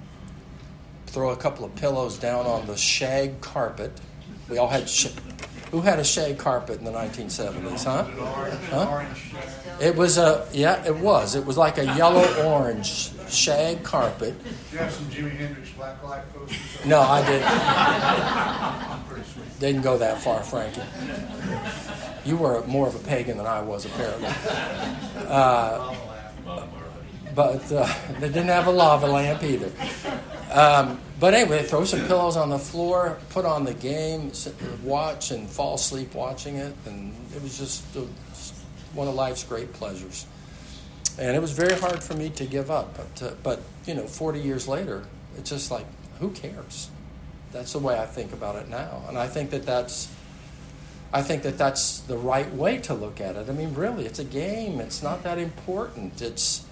throw 1.05 1.29
a 1.29 1.35
couple 1.35 1.63
of 1.63 1.75
pillows 1.75 2.17
down 2.17 2.47
on 2.47 2.65
the 2.65 2.75
shag 2.75 3.41
carpet. 3.41 3.91
We 4.49 4.57
all 4.57 4.69
had 4.69 4.89
sh- 4.89 5.13
who 5.69 5.81
had 5.81 5.99
a 5.99 6.03
shag 6.03 6.39
carpet 6.39 6.79
in 6.79 6.85
the 6.85 6.91
1970s, 6.91 7.83
huh? 7.83 8.05
huh? 8.71 9.05
It 9.79 9.95
was 9.95 10.17
a 10.17 10.47
yeah, 10.51 10.83
it 10.83 10.95
was. 10.95 11.35
It 11.35 11.45
was 11.45 11.57
like 11.57 11.77
a 11.77 11.85
yellow 11.95 12.25
orange 12.43 13.11
shag 13.29 13.83
carpet. 13.83 14.33
Did 14.43 14.53
you 14.71 14.79
have 14.79 14.91
some 14.91 15.05
Jimi 15.11 15.37
Hendrix 15.37 15.69
black 15.73 16.03
light 16.03 16.23
posters? 16.33 16.85
No, 16.87 17.01
I 17.01 17.23
didn't. 17.23 17.51
didn't 19.59 19.83
go 19.83 19.99
that 19.99 20.23
far, 20.23 20.41
Frankie. 20.41 20.81
You 22.27 22.37
were 22.37 22.65
more 22.67 22.87
of 22.87 22.95
a 22.95 22.99
pagan 22.99 23.37
than 23.37 23.47
I 23.47 23.61
was, 23.61 23.85
apparently. 23.85 24.29
Uh, 25.27 25.93
but 27.35 27.71
uh, 27.71 27.85
they 28.19 28.29
didn't 28.29 28.47
have 28.47 28.65
a 28.65 28.71
lava 28.71 29.05
lamp 29.05 29.43
either. 29.43 29.69
Um, 30.51 30.99
but 31.19 31.33
anyway, 31.33 31.63
throw 31.63 31.83
some 31.83 32.07
pillows 32.07 32.37
on 32.37 32.49
the 32.49 32.57
floor, 32.57 33.17
put 33.29 33.45
on 33.45 33.65
the 33.65 33.73
game, 33.73 34.33
sit, 34.33 34.55
watch, 34.83 35.31
and 35.31 35.49
fall 35.49 35.75
asleep 35.75 36.15
watching 36.15 36.55
it, 36.55 36.73
and 36.85 37.13
it 37.35 37.43
was 37.43 37.57
just 37.57 37.83
one 38.93 39.07
of 39.07 39.15
life's 39.15 39.43
great 39.43 39.73
pleasures. 39.73 40.25
And 41.19 41.35
it 41.35 41.39
was 41.39 41.51
very 41.51 41.73
hard 41.79 42.03
for 42.03 42.13
me 42.13 42.29
to 42.31 42.45
give 42.45 42.71
up, 42.71 42.95
but 42.95 43.27
uh, 43.27 43.33
but 43.43 43.61
you 43.85 43.93
know, 43.93 44.07
40 44.07 44.39
years 44.39 44.67
later, 44.67 45.03
it's 45.37 45.49
just 45.49 45.69
like, 45.69 45.85
who 46.19 46.31
cares? 46.31 46.89
That's 47.51 47.73
the 47.73 47.79
way 47.79 47.99
I 47.99 48.05
think 48.05 48.33
about 48.33 48.55
it 48.55 48.69
now, 48.69 49.03
and 49.07 49.17
I 49.17 49.27
think 49.27 49.49
that 49.51 49.65
that's. 49.65 50.07
I 51.13 51.21
think 51.21 51.43
that 51.43 51.57
that's 51.57 51.99
the 51.99 52.17
right 52.17 52.53
way 52.53 52.79
to 52.79 52.93
look 52.93 53.21
at 53.21 53.35
it. 53.35 53.49
I 53.49 53.53
mean, 53.53 53.73
really, 53.73 54.05
it's 54.05 54.19
a 54.19 54.25
game. 54.25 54.81
It's 54.81 55.01
not 55.01 55.23
that 55.23 55.37
important. 55.37 56.21
It's 56.21 56.65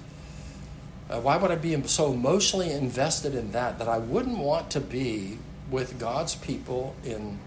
uh, 1.10 1.20
why 1.22 1.38
would 1.38 1.52
I 1.52 1.56
be 1.56 1.82
so 1.88 2.12
emotionally 2.12 2.72
invested 2.72 3.36
in 3.36 3.52
that 3.52 3.80
that 3.80 3.88
I 3.88 3.98
wouldn't 3.98 4.38
want 4.38 4.72
to 4.72 4.82
be 4.82 5.38
with 5.70 6.00
God's 6.00 6.36
people 6.36 6.96
in 7.04 7.40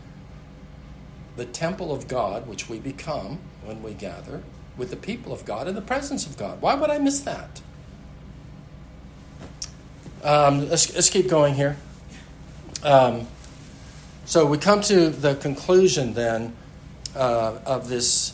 the 1.36 1.44
temple 1.44 1.92
of 1.92 2.08
God, 2.08 2.46
which 2.46 2.68
we 2.68 2.78
become 2.78 3.38
when 3.64 3.82
we 3.82 3.94
gather, 3.94 4.42
with 4.76 4.90
the 4.90 4.96
people 4.96 5.32
of 5.32 5.44
God 5.44 5.68
in 5.68 5.74
the 5.74 5.82
presence 5.82 6.26
of 6.26 6.36
God? 6.36 6.60
Why 6.60 6.74
would 6.74 6.90
I 6.90 6.98
miss 6.98 7.20
that? 7.20 7.60
Um, 10.24 10.68
let's, 10.68 10.92
let's 10.94 11.10
keep 11.10 11.28
going 11.28 11.54
here. 11.54 11.76
Um, 12.82 13.26
so 14.24 14.46
we 14.46 14.58
come 14.58 14.80
to 14.82 15.10
the 15.10 15.36
conclusion 15.36 16.14
then 16.14 16.54
uh, 17.18 17.58
of 17.66 17.88
this 17.88 18.32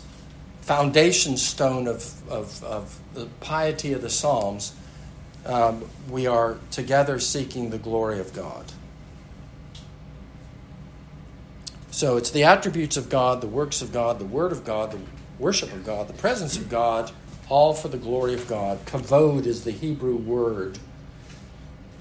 foundation 0.61 1.37
stone 1.37 1.89
of, 1.89 2.31
of, 2.31 2.63
of 2.63 2.99
the 3.15 3.27
piety 3.41 3.93
of 3.93 4.03
the 4.03 4.11
Psalms 4.11 4.75
um, 5.47 5.85
we 6.09 6.27
are 6.27 6.57
together 6.71 7.19
seeking 7.19 7.71
the 7.71 7.79
glory 7.79 8.19
of 8.19 8.33
God. 8.33 8.65
So 11.91 12.17
it's 12.17 12.31
the 12.31 12.45
attributes 12.45 12.97
of 12.97 13.09
God, 13.09 13.41
the 13.41 13.47
works 13.47 13.83
of 13.83 13.93
God, 13.93 14.19
the 14.19 14.25
Word 14.25 14.53
of 14.53 14.65
God, 14.65 14.93
the 14.93 14.99
worship 15.39 15.73
of 15.73 15.85
God, 15.85 16.09
the 16.09 16.15
presence 16.15 16.57
of 16.57 16.69
God, 16.69 17.11
all 17.49 17.75
for 17.75 17.89
the 17.89 17.99
glory 17.99 18.35
of 18.35 18.49
God. 18.49 18.85
Kavod 18.87 19.47
is 19.47 19.65
the 19.65 19.71
Hebrew 19.71 20.17
word. 20.17 20.79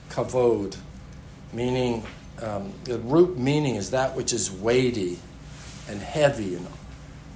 Kavod, 0.09 0.77
meaning, 1.51 2.03
um, 2.41 2.73
the 2.85 2.97
root 2.99 3.37
meaning 3.37 3.75
is 3.75 3.91
that 3.91 4.15
which 4.15 4.33
is 4.33 4.51
weighty 4.51 5.19
and 5.89 5.99
heavy, 6.01 6.55
and, 6.55 6.67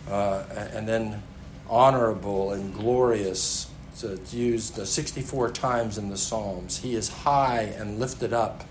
uh, 0.09 0.43
and 0.73 0.87
then 0.87 1.21
honorable 1.69 2.53
and 2.53 2.73
glorious 2.73 3.67
so 3.97 4.09
it's 4.09 4.31
used 4.31 4.77
uh, 4.77 4.85
64 4.85 5.49
times 5.53 5.97
in 5.97 6.09
the 6.09 6.17
Psalms. 6.17 6.77
He 6.77 6.93
is 6.93 7.09
high 7.09 7.63
and 7.63 7.97
lifted 7.97 8.31
up. 8.31 8.63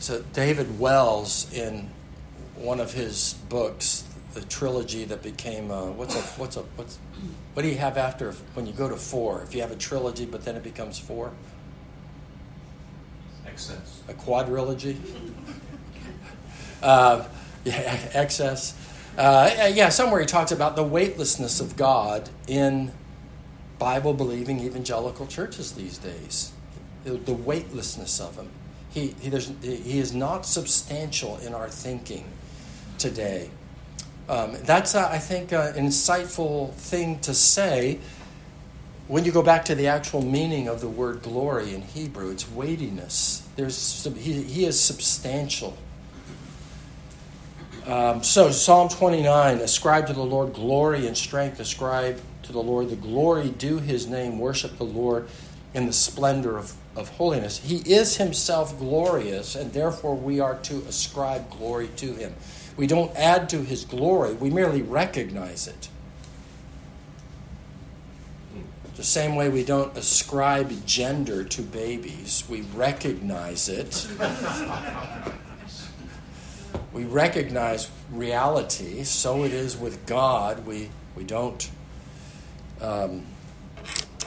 So 0.00 0.24
David 0.32 0.80
Wells, 0.80 1.52
in 1.54 1.88
one 2.56 2.80
of 2.80 2.94
his 2.94 3.34
books, 3.48 4.02
the 4.34 4.40
trilogy 4.40 5.04
that 5.04 5.22
became 5.22 5.70
uh, 5.70 5.86
what's 5.86 6.16
a 6.16 6.22
what's 6.40 6.56
a 6.56 6.62
what's 6.74 6.98
what 7.54 7.62
do 7.62 7.68
you 7.68 7.78
have 7.78 7.96
after 7.96 8.32
when 8.54 8.66
you 8.66 8.72
go 8.72 8.88
to 8.88 8.96
four? 8.96 9.40
If 9.42 9.54
you 9.54 9.60
have 9.60 9.70
a 9.70 9.76
trilogy, 9.76 10.26
but 10.26 10.44
then 10.44 10.56
it 10.56 10.64
becomes 10.64 10.98
four. 10.98 11.30
Excess. 13.56 14.02
A 14.06 14.12
quadrilogy. 14.12 14.98
uh, 16.82 17.26
yeah, 17.64 17.98
excess. 18.12 18.74
Uh, 19.16 19.70
yeah, 19.72 19.88
somewhere 19.88 20.20
he 20.20 20.26
talks 20.26 20.52
about 20.52 20.76
the 20.76 20.82
weightlessness 20.82 21.58
of 21.58 21.74
God 21.74 22.28
in 22.46 22.92
Bible 23.78 24.12
believing 24.12 24.60
evangelical 24.60 25.26
churches 25.26 25.72
these 25.72 25.96
days. 25.96 26.52
The 27.04 27.32
weightlessness 27.32 28.20
of 28.20 28.36
him. 28.36 28.50
He, 28.90 29.14
he, 29.22 29.30
he 29.30 30.00
is 30.00 30.12
not 30.12 30.44
substantial 30.44 31.38
in 31.38 31.54
our 31.54 31.70
thinking 31.70 32.26
today. 32.98 33.48
Um, 34.28 34.58
that's, 34.64 34.94
uh, 34.94 35.08
I 35.10 35.16
think, 35.16 35.54
uh, 35.54 35.72
an 35.74 35.86
insightful 35.86 36.74
thing 36.74 37.20
to 37.20 37.32
say 37.32 38.00
when 39.08 39.24
you 39.24 39.32
go 39.32 39.42
back 39.42 39.64
to 39.66 39.74
the 39.74 39.86
actual 39.86 40.22
meaning 40.22 40.68
of 40.68 40.80
the 40.80 40.88
word 40.88 41.22
glory 41.22 41.74
in 41.74 41.82
Hebrew. 41.82 42.30
It's 42.30 42.50
weightiness. 42.50 43.46
There's, 43.56 44.04
he, 44.16 44.42
he 44.42 44.64
is 44.64 44.78
substantial 44.80 45.76
um, 47.86 48.24
so, 48.24 48.50
Psalm 48.50 48.88
29 48.88 49.58
Ascribe 49.58 50.08
to 50.08 50.12
the 50.12 50.24
Lord 50.24 50.52
glory 50.52 51.06
and 51.06 51.16
strength, 51.16 51.60
ascribe 51.60 52.20
to 52.42 52.52
the 52.52 52.62
Lord 52.62 52.90
the 52.90 52.96
glory, 52.96 53.50
do 53.50 53.78
his 53.78 54.08
name, 54.08 54.40
worship 54.40 54.76
the 54.76 54.84
Lord 54.84 55.28
in 55.72 55.86
the 55.86 55.92
splendor 55.92 56.58
of, 56.58 56.74
of 56.96 57.10
holiness. 57.10 57.58
He 57.58 57.76
is 57.76 58.16
himself 58.16 58.76
glorious, 58.76 59.54
and 59.54 59.72
therefore 59.72 60.16
we 60.16 60.40
are 60.40 60.56
to 60.62 60.78
ascribe 60.88 61.48
glory 61.48 61.88
to 61.96 62.12
him. 62.14 62.34
We 62.76 62.88
don't 62.88 63.14
add 63.16 63.48
to 63.50 63.62
his 63.62 63.84
glory, 63.84 64.34
we 64.34 64.50
merely 64.50 64.82
recognize 64.82 65.68
it. 65.68 65.88
The 68.96 69.04
same 69.04 69.36
way 69.36 69.50
we 69.50 69.62
don't 69.62 69.94
ascribe 69.94 70.86
gender 70.86 71.44
to 71.44 71.60
babies, 71.60 72.44
we 72.48 72.62
recognize 72.74 73.68
it. 73.68 74.08
we 76.94 77.04
recognize 77.04 77.90
reality. 78.10 79.04
So 79.04 79.44
it 79.44 79.52
is 79.52 79.76
with 79.76 80.06
God. 80.06 80.64
We, 80.64 80.88
we 81.14 81.24
don't. 81.24 81.70
Um, 82.80 83.26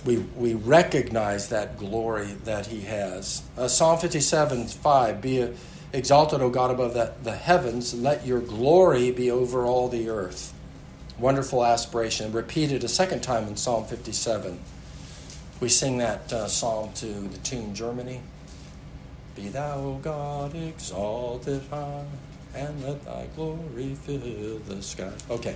we, 0.06 0.18
we 0.18 0.54
recognize 0.54 1.50
that 1.50 1.78
glory 1.80 2.34
that 2.44 2.68
he 2.68 2.82
has. 2.82 3.42
Uh, 3.58 3.68
Psalm 3.68 3.98
57 3.98 4.68
5 4.68 5.22
Be 5.22 5.52
exalted, 5.94 6.42
O 6.42 6.50
God, 6.52 6.70
above 6.70 6.94
the, 6.94 7.14
the 7.24 7.36
heavens, 7.36 7.96
let 7.96 8.26
your 8.26 8.40
glory 8.40 9.10
be 9.10 9.32
over 9.32 9.66
all 9.66 9.90
the 9.90 10.10
earth. 10.10 10.54
Wonderful 11.20 11.66
aspiration. 11.66 12.32
Repeated 12.32 12.86
a 12.86 12.88
second 12.88 13.22
time 13.22 13.48
in 13.48 13.58
Psalm 13.58 13.84
57. 13.84 14.58
We 15.60 15.68
sing 15.68 15.98
that 15.98 16.32
uh, 16.32 16.48
psalm 16.48 16.94
to 16.94 17.08
the 17.08 17.38
tune 17.40 17.76
Germany. 17.76 18.22
Be 19.36 19.50
thou, 19.50 19.80
O 19.80 20.00
God, 20.02 20.56
exalted 20.56 21.62
high, 21.70 22.06
and 22.56 22.82
let 22.84 23.04
thy 23.04 23.28
glory 23.36 23.96
fill 23.96 24.60
the 24.60 24.82
sky. 24.82 25.12
Okay. 25.30 25.56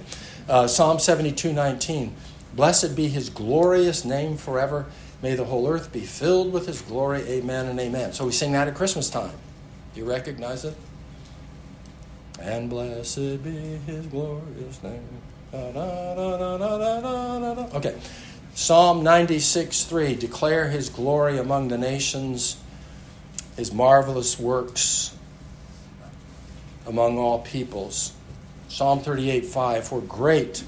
Uh, 0.49 0.67
psalm 0.67 0.99
72 0.99 1.53
19. 1.53 2.13
Blessed 2.55 2.93
be 2.93 3.07
his 3.07 3.29
glorious 3.29 4.03
name 4.03 4.35
forever. 4.35 4.87
May 5.21 5.35
the 5.35 5.45
whole 5.45 5.69
earth 5.69 5.93
be 5.93 6.01
filled 6.01 6.51
with 6.51 6.67
his 6.67 6.81
glory. 6.81 7.21
Amen 7.21 7.67
and 7.67 7.79
amen. 7.79 8.11
So 8.11 8.25
we 8.25 8.33
sing 8.33 8.51
that 8.51 8.67
at 8.67 8.75
Christmas 8.75 9.09
time. 9.09 9.31
Do 9.93 10.01
you 10.01 10.05
recognize 10.05 10.65
it? 10.65 10.75
And 12.41 12.69
blessed 12.69 13.41
be 13.43 13.79
his 13.85 14.05
glorious 14.07 14.83
name. 14.83 15.07
Okay. 17.75 17.95
Psalm 18.55 19.03
96 19.03 19.83
3. 19.83 20.15
Declare 20.15 20.69
his 20.69 20.89
glory 20.89 21.37
among 21.37 21.67
the 21.67 21.77
nations 21.77 22.57
his 23.55 23.71
marvelous 23.71 24.39
works 24.39 25.15
among 26.85 27.17
all 27.17 27.39
peoples. 27.39 28.13
Psalm 28.67 28.99
38 28.99 29.45
5 29.45 29.87
For 29.87 30.01
great 30.01 30.63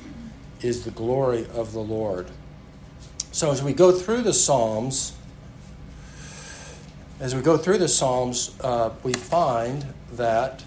is 0.62 0.86
the 0.86 0.92
glory 0.92 1.48
of 1.54 1.74
the 1.74 1.80
Lord. 1.80 2.28
So 3.32 3.52
as 3.52 3.62
we 3.62 3.74
go 3.74 3.92
through 3.92 4.22
the 4.22 4.34
Psalms, 4.34 5.14
as 7.20 7.36
we 7.36 7.42
go 7.42 7.58
through 7.58 7.80
the 7.80 7.88
Psalms, 7.88 8.56
uh, 8.62 8.92
we 9.04 9.14
find 9.14 9.94
that 10.14 10.64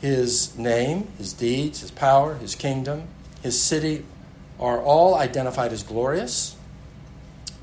his 0.00 0.56
name, 0.56 1.08
his 1.18 1.32
deeds, 1.32 1.80
his 1.80 1.90
power, 1.90 2.36
his 2.36 2.54
kingdom, 2.54 3.08
his 3.42 3.60
city 3.60 4.04
are 4.60 4.80
all 4.80 5.16
identified 5.16 5.72
as 5.72 5.82
glorious. 5.82 6.56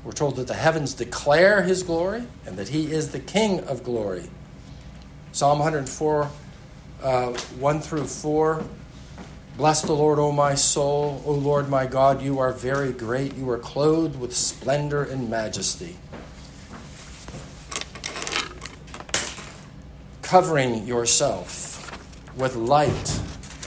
We're 0.04 0.12
told 0.12 0.36
that 0.36 0.46
the 0.46 0.54
heavens 0.54 0.94
declare 0.94 1.62
his 1.62 1.82
glory 1.82 2.24
and 2.46 2.56
that 2.56 2.68
he 2.68 2.92
is 2.92 3.10
the 3.10 3.18
King 3.18 3.60
of 3.60 3.82
glory. 3.82 4.30
Psalm 5.32 5.58
104, 5.58 6.30
uh, 7.02 7.32
1 7.32 7.80
through 7.80 8.04
4. 8.04 8.64
Bless 9.56 9.82
the 9.82 9.92
Lord, 9.92 10.18
O 10.18 10.32
my 10.32 10.54
soul. 10.54 11.22
O 11.26 11.32
Lord 11.32 11.68
my 11.68 11.86
God, 11.86 12.22
you 12.22 12.38
are 12.38 12.52
very 12.52 12.92
great. 12.92 13.36
You 13.36 13.48
are 13.50 13.58
clothed 13.58 14.18
with 14.18 14.34
splendor 14.34 15.02
and 15.02 15.28
majesty. 15.28 15.96
Covering 20.22 20.86
yourself 20.86 21.92
with 22.36 22.54
light 22.56 23.19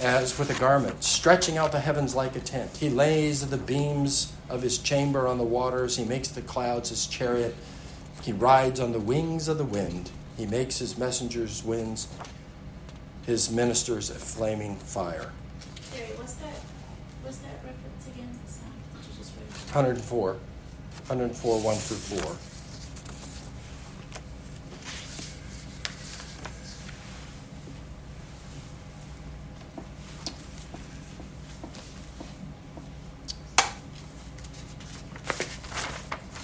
as 0.04 0.38
with 0.38 0.50
a 0.50 0.60
garment, 0.60 1.04
stretching 1.04 1.58
out 1.58 1.72
the 1.72 1.80
heavens 1.80 2.14
like 2.14 2.36
a 2.36 2.40
tent. 2.40 2.78
He 2.78 2.90
lays 2.90 3.48
the 3.48 3.58
beams 3.58 4.34
of 4.50 4.62
his 4.62 4.78
chamber 4.78 5.28
on 5.28 5.38
the 5.38 5.44
waters. 5.44 5.96
He 5.96 6.04
makes 6.04 6.28
the 6.28 6.42
clouds 6.42 6.90
his 6.90 7.08
chariot. 7.08 7.56
He 8.22 8.34
rides 8.34 8.80
on 8.80 8.92
the 8.92 9.00
wings 9.00 9.48
of 9.48 9.58
the 9.58 9.64
wind. 9.64 10.12
He 10.38 10.46
makes 10.46 10.78
his 10.78 10.98
messengers 10.98 11.64
winds, 11.64 12.08
his 13.26 13.50
ministers 13.50 14.10
a 14.10 14.16
flaming 14.16 14.76
fire. 14.76 15.32
Jerry, 15.96 16.10
what's 16.18 16.34
that? 16.36 16.60
What's 17.24 17.38
that 17.38 17.56
reference 17.64 18.08
again? 18.08 18.28
104. 19.74 20.32
104, 21.08 21.60
1 21.60 21.76
through 21.76 22.20
4. 22.20 22.53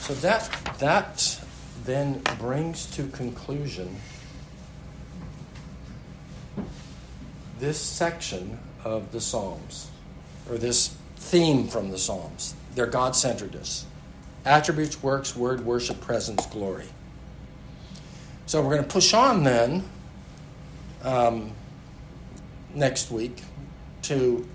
So 0.09 0.15
that, 0.15 0.49
that 0.79 1.39
then 1.85 2.23
brings 2.39 2.87
to 2.95 3.05
conclusion 3.09 3.95
this 7.59 7.79
section 7.79 8.57
of 8.83 9.11
the 9.11 9.21
Psalms, 9.21 9.91
or 10.49 10.57
this 10.57 10.97
theme 11.17 11.67
from 11.67 11.91
the 11.91 11.97
Psalms. 11.99 12.55
Their 12.73 12.87
God 12.87 13.15
centeredness 13.15 13.85
attributes, 14.45 15.03
works, 15.03 15.35
word, 15.35 15.63
worship, 15.63 16.01
presence, 16.01 16.43
glory. 16.47 16.87
So 18.47 18.63
we're 18.63 18.73
going 18.73 18.81
to 18.81 18.89
push 18.89 19.13
on 19.13 19.43
then 19.43 19.83
um, 21.03 21.51
next 22.73 23.11
week 23.11 23.43
to 24.03 24.49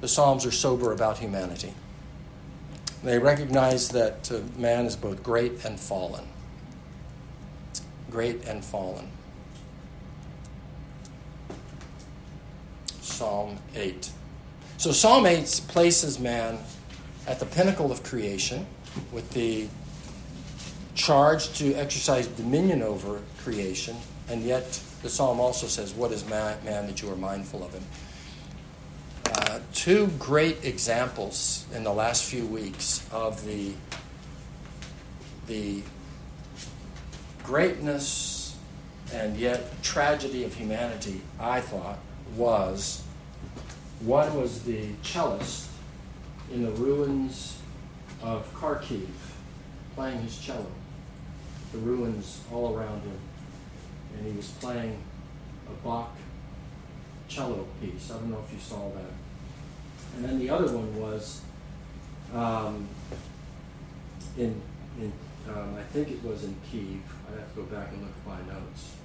the 0.00 0.06
Psalms 0.06 0.46
are 0.46 0.52
sober 0.52 0.92
about 0.92 1.18
humanity. 1.18 1.74
They 3.04 3.18
recognize 3.18 3.90
that 3.90 4.32
uh, 4.32 4.40
man 4.58 4.86
is 4.86 4.96
both 4.96 5.22
great 5.22 5.62
and 5.66 5.78
fallen. 5.78 6.24
Great 8.10 8.46
and 8.46 8.64
fallen. 8.64 9.10
Psalm 13.02 13.58
8. 13.74 14.10
So, 14.78 14.90
Psalm 14.90 15.26
8 15.26 15.64
places 15.68 16.18
man 16.18 16.58
at 17.26 17.38
the 17.38 17.46
pinnacle 17.46 17.92
of 17.92 18.02
creation 18.02 18.66
with 19.12 19.30
the 19.32 19.68
charge 20.94 21.52
to 21.58 21.74
exercise 21.74 22.26
dominion 22.26 22.82
over 22.82 23.20
creation, 23.42 23.96
and 24.30 24.42
yet 24.42 24.80
the 25.02 25.10
psalm 25.10 25.40
also 25.40 25.66
says, 25.66 25.92
What 25.92 26.10
is 26.10 26.26
man, 26.26 26.64
man 26.64 26.86
that 26.86 27.02
you 27.02 27.12
are 27.12 27.16
mindful 27.16 27.62
of 27.62 27.74
him? 27.74 27.84
Two 29.72 30.08
great 30.18 30.64
examples 30.64 31.66
in 31.74 31.84
the 31.84 31.92
last 31.92 32.24
few 32.24 32.46
weeks 32.46 33.06
of 33.12 33.44
the, 33.44 33.72
the 35.46 35.82
greatness 37.42 38.56
and 39.12 39.36
yet 39.36 39.82
tragedy 39.82 40.44
of 40.44 40.54
humanity, 40.54 41.20
I 41.38 41.60
thought, 41.60 41.98
was 42.36 43.02
one 44.00 44.34
was 44.36 44.62
the 44.64 44.88
cellist 45.02 45.68
in 46.52 46.62
the 46.62 46.70
ruins 46.72 47.56
of 48.22 48.52
Kharkiv 48.54 49.08
playing 49.94 50.20
his 50.22 50.38
cello. 50.38 50.66
The 51.72 51.78
ruins 51.78 52.40
all 52.52 52.76
around 52.76 53.02
him. 53.02 53.18
And 54.16 54.26
he 54.26 54.36
was 54.36 54.48
playing 54.48 54.98
a 55.68 55.86
Bach 55.86 56.10
cello 57.28 57.66
piece. 57.80 58.10
I 58.10 58.14
don't 58.14 58.30
know 58.30 58.42
if 58.46 58.52
you 58.52 58.60
saw 58.60 58.90
that. 58.90 59.23
And 60.14 60.24
then 60.24 60.38
the 60.38 60.50
other 60.50 60.66
one 60.66 61.00
was 61.00 61.42
um, 62.34 62.88
in, 64.36 64.60
in 64.98 65.12
um, 65.48 65.74
I 65.76 65.82
think 65.82 66.10
it 66.10 66.22
was 66.24 66.44
in 66.44 66.56
Kiev. 66.70 67.02
i 67.28 67.38
have 67.38 67.54
to 67.54 67.60
go 67.60 67.62
back 67.64 67.92
and 67.92 68.02
look 68.02 68.10
at 68.10 68.26
my 68.26 68.52
notes. 68.52 68.96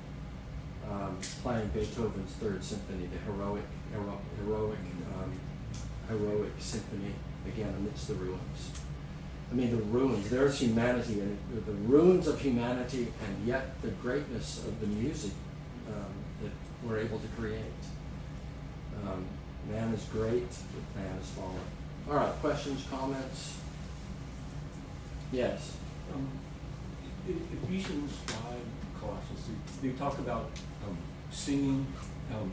Um, 0.89 1.17
playing 1.43 1.67
Beethoven's 1.67 2.31
Third 2.33 2.63
Symphony, 2.63 3.07
the 3.07 3.19
heroic, 3.31 3.63
hero, 3.91 4.19
heroic, 4.37 4.79
um, 5.13 5.31
heroic 6.07 6.51
symphony, 6.57 7.13
again 7.45 7.73
amidst 7.77 8.07
the 8.07 8.15
ruins. 8.15 8.71
I 9.51 9.55
mean, 9.55 9.71
the 9.71 9.83
ruins. 9.83 10.29
There's 10.29 10.59
humanity, 10.59 11.19
and 11.19 11.37
the 11.65 11.73
ruins 11.73 12.27
of 12.27 12.39
humanity, 12.39 13.07
and 13.25 13.47
yet 13.47 13.79
the 13.81 13.89
greatness 13.89 14.63
of 14.65 14.79
the 14.79 14.87
music 14.87 15.31
um, 15.87 16.13
that 16.43 16.51
we're 16.87 16.99
able 16.99 17.19
to 17.19 17.27
create. 17.39 17.61
Um, 19.05 19.25
man 19.67 19.93
is 19.93 20.03
great, 20.05 20.47
but 20.49 21.01
man 21.01 21.17
is 21.19 21.29
fallen. 21.29 21.59
All 22.09 22.15
right, 22.15 22.31
questions, 22.41 22.85
comments? 22.89 23.57
Yes. 25.31 25.75
Um, 26.13 26.27
Ephesians 27.27 28.13
5, 28.25 28.37
Colossians, 28.99 29.49
they, 29.81 29.89
they 29.89 29.97
talk 29.97 30.17
about 30.19 30.49
um, 30.87 30.97
singing 31.31 31.85
um, 32.33 32.51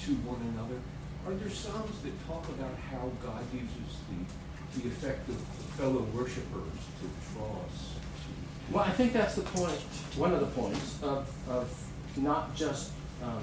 to 0.00 0.12
one 0.24 0.40
another. 0.54 0.80
Are 1.26 1.34
there 1.34 1.50
Psalms 1.50 2.00
that 2.02 2.26
talk 2.26 2.48
about 2.48 2.74
how 2.90 3.10
God 3.22 3.42
uses 3.52 3.98
the, 4.08 4.80
the 4.80 4.88
effect 4.88 5.28
of 5.28 5.36
fellow 5.76 6.02
worshipers 6.14 6.78
to 7.00 7.34
draw 7.34 7.50
us? 7.64 7.92
Well, 8.70 8.84
I 8.84 8.90
think 8.90 9.12
that's 9.12 9.36
the 9.36 9.42
point, 9.42 9.78
one 10.16 10.32
of 10.32 10.40
the 10.40 10.46
points 10.46 11.00
of, 11.02 11.32
of 11.48 11.68
not 12.16 12.56
just 12.56 12.90
um, 13.22 13.42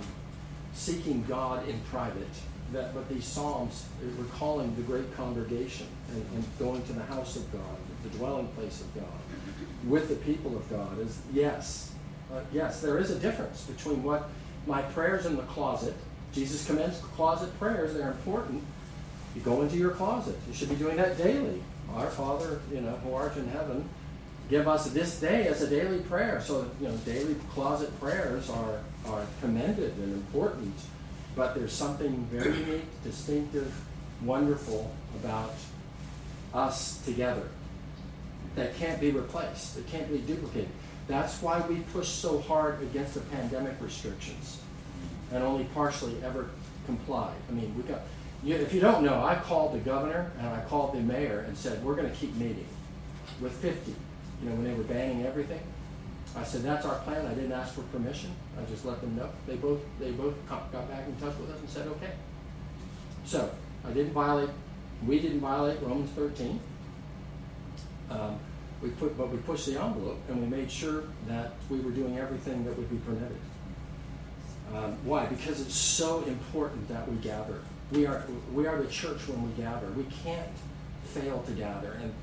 seeking 0.74 1.24
God 1.28 1.68
in 1.68 1.80
private, 1.90 2.28
that 2.74 2.94
but 2.94 3.08
these 3.10 3.26
psalms 3.26 3.86
recalling 4.18 4.76
the 4.76 4.82
great 4.82 5.16
congregation 5.16 5.88
and, 6.10 6.26
and, 6.36 6.44
going 6.60 6.84
to 6.84 6.94
the 6.94 7.04
house 7.04 7.36
of 7.36 7.52
God, 7.52 7.78
the 8.04 8.10
dwelling 8.18 8.48
place 8.50 8.82
of 8.82 8.94
God, 8.96 9.20
with 9.88 10.10
the 10.10 10.16
people 10.16 10.56
of 10.56 10.70
God 10.70 11.00
is 11.00 11.22
yes, 11.34 11.94
uh, 12.34 12.42
yes, 12.52 12.82
there 12.82 12.98
is 12.98 13.12
a 13.12 13.20
difference 13.20 13.64
between 13.64 14.04
what 14.04 14.30
my 14.68 14.82
prayers 14.82 15.26
in 15.26 15.36
the 15.36 15.44
closet. 15.44 15.94
Jesus 16.34 16.66
commends 16.66 17.00
closet 17.16 17.58
prayers; 17.60 17.94
they're 17.94 18.12
important. 18.12 18.64
You 19.36 19.42
go 19.42 19.62
into 19.62 19.78
your 19.78 19.92
closet. 19.92 20.36
You 20.48 20.54
should 20.54 20.70
be 20.70 20.76
doing 20.76 20.98
that 20.98 21.18
daily. 21.18 21.62
Our 21.94 22.10
Father, 22.10 22.62
you 22.72 22.82
know, 22.82 22.92
who 23.04 23.14
art 23.14 23.36
in 23.36 23.48
heaven, 23.50 23.88
give 24.50 24.68
us 24.68 24.90
this 24.90 25.20
day 25.20 25.48
as 25.48 25.62
a 25.62 25.70
daily 25.70 26.00
prayer. 26.00 26.42
So, 26.42 26.70
you 26.80 26.88
know, 26.88 26.96
daily 26.98 27.36
closet 27.52 27.98
prayers 28.00 28.50
are, 28.50 28.80
are 29.08 29.26
commended 29.42 29.94
and 29.98 30.14
important 30.14 30.74
but 31.36 31.56
there's 31.56 31.74
something 31.74 32.28
very 32.32 32.58
unique, 32.58 33.04
distinctive, 33.04 33.74
wonderful 34.24 34.92
about 35.22 35.54
us 36.54 37.02
together. 37.06 37.48
that 38.56 38.76
can't 38.76 39.02
be 39.02 39.10
replaced, 39.10 39.76
that 39.76 39.88
can't 39.88 40.12
be 40.12 40.20
duplicated. 40.20 40.70
That's 41.08 41.42
why 41.42 41.60
we 41.62 41.78
push 41.92 42.08
so 42.08 42.40
hard 42.40 42.84
against 42.84 43.16
the 43.16 43.22
pandemic 43.22 43.74
restrictions 43.82 44.62
and 45.32 45.44
only 45.44 45.64
partially 45.74 46.16
ever 46.24 46.50
complied. 46.86 47.36
I 47.50 47.54
mean, 47.54 47.74
we 47.76 47.82
got, 47.84 48.02
you, 48.44 48.56
if 48.56 48.74
you 48.74 48.80
don't 48.80 49.04
know, 49.04 49.24
I 49.24 49.36
called 49.36 49.74
the 49.74 49.80
governor 49.80 50.32
and 50.38 50.48
I 50.48 50.62
called 50.62 50.94
the 50.94 51.00
mayor 51.00 51.46
and 51.48 51.58
said, 51.58 51.84
we're 51.84 51.96
going 51.96 52.10
to 52.10 52.16
keep 52.16 52.36
meeting 52.36 52.68
with 53.42 53.54
50. 53.54 53.92
You 54.44 54.50
know, 54.50 54.56
when 54.56 54.66
they 54.66 54.74
were 54.74 54.84
banning 54.84 55.26
everything. 55.26 55.62
I 56.36 56.44
said, 56.44 56.64
that's 56.64 56.86
our 56.86 57.00
plan. 57.00 57.26
I 57.26 57.34
didn't 57.34 57.52
ask 57.52 57.76
for 57.76 57.82
permission. 57.84 58.32
I 58.60 58.66
just 58.70 58.86
let 58.86 59.02
them 59.02 59.16
know. 59.16 59.30
They 59.46 59.56
both, 59.56 59.82
they 60.00 60.12
both 60.12 60.34
got 60.50 60.72
back 60.72 61.08
in 61.08 61.16
touch 61.18 61.38
with 61.38 61.52
us 61.52 61.60
and 61.60 61.70
said, 61.70 61.88
okay. 61.88 62.12
So, 63.26 63.52
I 63.86 63.92
didn't 63.92 64.14
violate, 64.14 64.50
we 65.06 65.20
didn't 65.20 65.42
violate 65.42 65.82
Romans 65.82 66.10
13. 66.12 66.60
Um, 68.10 68.40
we 68.82 68.90
put, 68.90 69.18
but 69.18 69.30
we 69.30 69.38
pushed 69.40 69.68
the 69.68 69.82
envelope 69.82 70.20
and 70.28 70.42
we 70.42 70.48
made 70.48 70.70
sure 70.70 71.04
that 71.28 71.54
we 71.70 71.80
were 71.80 71.92
doing 71.92 72.18
everything 72.18 72.66
that 72.66 72.78
would 72.78 72.90
be 72.90 72.98
permitted. 72.98 73.38
Um, 74.74 74.98
why? 75.06 75.26
Because 75.28 75.62
it's 75.62 75.76
so 75.76 76.24
important 76.24 76.88
that 76.90 77.10
we 77.10 77.16
gather. 77.18 77.62
We 77.92 78.06
are, 78.08 78.26
we 78.54 78.66
are 78.66 78.82
the 78.82 78.90
church 78.90 79.28
when 79.28 79.44
we 79.44 79.52
gather. 79.62 79.88
We 79.92 80.06
can't 80.24 80.50
fail 81.06 81.44
to 81.44 81.52
gather. 81.52 81.94
And 82.02 82.14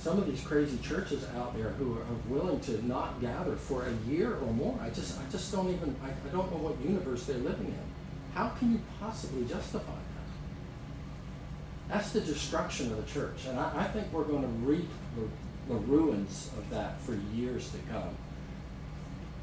some 0.00 0.18
of 0.18 0.26
these 0.26 0.40
crazy 0.40 0.78
churches 0.78 1.24
out 1.36 1.54
there 1.54 1.68
who 1.70 1.92
are 1.92 2.04
willing 2.28 2.58
to 2.60 2.86
not 2.86 3.20
gather 3.20 3.54
for 3.54 3.86
a 3.86 3.92
year 4.10 4.34
or 4.34 4.52
more, 4.54 4.78
I 4.80 4.88
just, 4.88 5.18
I 5.18 5.22
just 5.30 5.52
don't 5.52 5.68
even, 5.68 5.94
I, 6.02 6.08
I 6.08 6.32
don't 6.32 6.50
know 6.50 6.56
what 6.56 6.80
universe 6.80 7.26
they're 7.26 7.36
living 7.36 7.66
in. 7.66 8.34
How 8.34 8.48
can 8.48 8.72
you 8.72 8.80
possibly 8.98 9.44
justify 9.44 9.92
that? 9.92 11.92
That's 11.92 12.12
the 12.12 12.22
destruction 12.22 12.90
of 12.92 12.96
the 12.96 13.12
church. 13.12 13.44
And 13.46 13.60
I, 13.60 13.72
I 13.76 13.84
think 13.84 14.10
we're 14.10 14.24
going 14.24 14.42
to 14.42 14.48
reap 14.48 14.88
the, 15.16 15.74
the 15.74 15.80
ruins 15.80 16.50
of 16.56 16.70
that 16.70 16.98
for 17.02 17.18
years 17.34 17.70
to 17.70 17.78
come. 17.92 18.16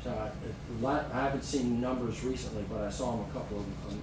So 0.03 0.31
I, 0.85 0.89
I 0.89 1.21
haven't 1.21 1.43
seen 1.43 1.79
numbers 1.79 2.23
recently, 2.23 2.65
but 2.67 2.81
I 2.81 2.89
saw 2.89 3.11
them 3.11 3.25
a 3.29 3.33
couple 3.33 3.59
of 3.59 3.65
um, 3.91 4.01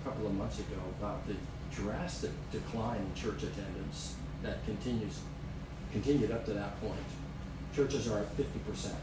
a 0.00 0.08
couple 0.08 0.26
of 0.26 0.34
months 0.34 0.58
ago 0.58 0.78
about 0.98 1.26
the 1.26 1.34
drastic 1.74 2.30
decline 2.52 3.00
in 3.00 3.14
church 3.14 3.42
attendance 3.42 4.14
that 4.42 4.64
continues 4.64 5.20
continued 5.92 6.30
up 6.30 6.44
to 6.46 6.52
that 6.52 6.80
point. 6.80 6.94
Churches 7.74 8.08
are 8.08 8.18
at 8.18 8.28
fifty 8.32 8.58
percent. 8.60 8.98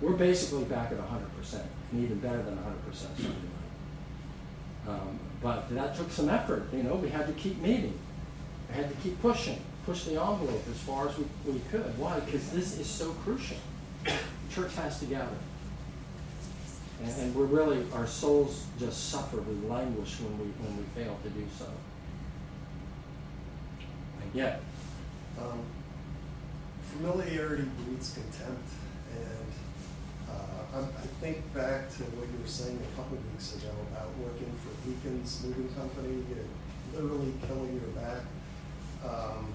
We're 0.00 0.12
basically 0.12 0.64
back 0.64 0.92
at 0.92 0.98
hundred 0.98 1.36
percent, 1.36 1.64
and 1.92 2.04
even 2.04 2.18
better 2.18 2.42
than 2.42 2.56
hundred 2.58 2.84
percent. 2.86 3.12
Um, 4.88 5.18
but 5.42 5.74
that 5.74 5.96
took 5.96 6.10
some 6.10 6.28
effort. 6.28 6.72
You 6.72 6.82
know, 6.82 6.94
we 6.94 7.08
had 7.08 7.26
to 7.26 7.32
keep 7.34 7.60
meeting. 7.60 7.98
We 8.68 8.74
had 8.76 8.88
to 8.90 8.96
keep 9.02 9.20
pushing, 9.20 9.58
push 9.86 10.04
the 10.04 10.12
envelope 10.12 10.62
as 10.70 10.78
far 10.80 11.08
as 11.08 11.16
we, 11.18 11.24
we 11.46 11.60
could. 11.70 11.96
Why? 11.98 12.20
Because 12.20 12.50
this 12.50 12.78
is 12.78 12.86
so 12.86 13.12
crucial 13.24 13.56
The 14.04 14.12
church 14.50 14.74
has 14.76 14.98
to 15.00 15.06
gather. 15.06 15.36
And, 17.02 17.12
and 17.20 17.34
we're 17.34 17.46
really, 17.46 17.84
our 17.92 18.06
souls 18.06 18.66
just 18.78 19.10
suffer, 19.10 19.38
we 19.38 19.68
languish 19.68 20.20
when 20.20 20.38
we, 20.38 20.44
when 20.46 20.76
we 20.76 20.84
fail 20.94 21.18
to 21.22 21.30
do 21.30 21.44
so. 21.58 21.66
Yeah. 24.32 24.56
Um, 25.40 25.60
familiarity 26.96 27.64
breeds 27.84 28.14
contempt, 28.14 28.68
and 29.12 29.50
uh, 30.30 30.78
I'm, 30.78 30.84
I 30.84 31.06
think 31.20 31.42
back 31.54 31.90
to 31.96 32.02
what 32.14 32.28
you 32.30 32.38
were 32.40 32.46
saying 32.46 32.78
a 32.78 32.96
couple 32.96 33.18
weeks 33.32 33.56
ago 33.56 33.70
about 33.90 34.08
working 34.18 34.52
for 34.62 34.70
Beacon's 34.86 35.42
moving 35.44 35.68
company, 35.74 36.08
and 36.08 36.48
literally 36.94 37.32
killing 37.46 37.72
your 37.74 37.90
back. 38.02 38.22
Um, 39.04 39.52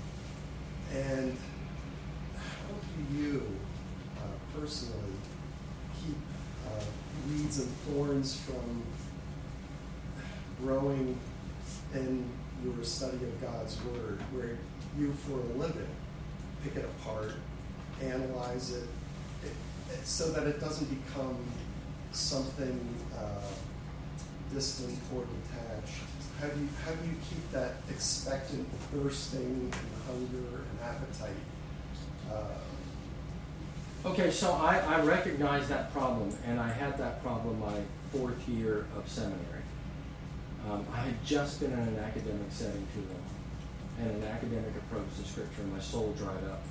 and 0.94 1.38
how 2.36 2.74
do 2.74 3.18
you 3.18 3.44
personally 4.58 5.14
keep 6.02 6.18
uh, 6.68 6.84
weeds 7.30 7.60
and 7.60 7.70
thorns 7.70 8.36
from 8.36 8.84
growing 10.62 11.18
in 11.94 12.26
your 12.64 12.84
study 12.84 13.18
of 13.18 13.42
God's 13.42 13.78
Word, 13.84 14.22
where 14.34 14.58
you, 14.98 15.14
for 15.14 15.40
a 15.40 15.58
living, 15.58 15.88
pick 16.64 16.76
it 16.76 16.86
apart, 16.86 17.34
analyze 18.02 18.72
it, 18.72 18.88
it, 19.44 19.52
it 19.92 20.06
so 20.06 20.32
that 20.32 20.48
it 20.48 20.60
doesn't 20.60 20.88
become 21.06 21.38
something 22.12 22.80
uh, 23.18 24.54
distant 24.54 24.98
or 25.16 25.24
detached. 25.24 26.02
How 26.40 26.48
do, 26.48 26.60
you, 26.60 26.70
how 26.86 26.92
do 26.92 27.08
you 27.08 27.16
keep 27.30 27.52
that 27.52 27.74
expectant 27.90 28.68
thirsting 28.92 29.72
and 29.74 29.74
hunger 30.08 30.64
and 30.72 30.80
appetite 30.82 31.36
uh, 32.32 32.60
Okay, 34.06 34.32
so 34.32 34.54
I, 34.54 34.78
I 34.78 35.02
recognize 35.02 35.68
that 35.68 35.92
problem, 35.92 36.34
and 36.48 36.58
I 36.58 36.70
had 36.72 36.98
that 37.00 37.22
problem 37.22 37.60
my 37.60 37.82
fourth 38.14 38.48
year 38.48 38.86
of 38.96 39.10
seminary. 39.10 39.62
Um, 40.70 40.86
I 40.94 41.02
had 41.02 41.26
just 41.26 41.60
been 41.60 41.74
in 41.74 41.80
an 41.80 42.00
academic 42.00 42.50
setting 42.50 42.88
too 42.94 43.02
long, 43.02 43.26
and 44.00 44.24
an 44.24 44.24
academic 44.24 44.74
approach 44.76 45.08
to 45.18 45.28
Scripture, 45.28 45.62
and 45.62 45.74
my 45.74 45.80
soul 45.80 46.14
dried 46.18 46.44
up. 46.46 46.64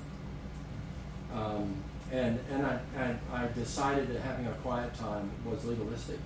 Um, 1.33 1.75
and 2.11 2.39
and 2.51 2.65
I, 2.65 2.79
I, 2.97 3.43
I 3.43 3.47
decided 3.53 4.07
that 4.09 4.21
having 4.21 4.47
a 4.47 4.53
quiet 4.63 4.93
time 4.95 5.29
was 5.45 5.63
legalistic. 5.65 6.19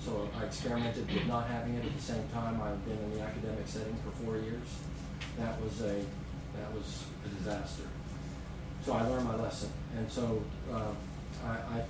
So 0.00 0.28
I 0.38 0.44
experimented 0.44 1.12
with 1.12 1.26
not 1.26 1.46
having 1.48 1.74
it 1.74 1.84
at 1.84 1.94
the 1.94 2.02
same 2.02 2.26
time. 2.32 2.60
I've 2.62 2.82
been 2.86 2.96
in 2.96 3.14
the 3.14 3.20
academic 3.20 3.66
setting 3.66 3.96
for 4.04 4.10
four 4.24 4.36
years. 4.36 4.66
That 5.38 5.60
was 5.60 5.82
a 5.82 5.96
that 6.56 6.72
was 6.74 7.04
a 7.26 7.28
disaster. 7.28 7.84
So 8.86 8.92
I 8.94 9.06
learned 9.06 9.26
my 9.26 9.36
lesson. 9.36 9.70
And 9.96 10.10
so 10.10 10.42
uh, 10.72 10.92
I, 11.44 11.50
I 11.50 11.84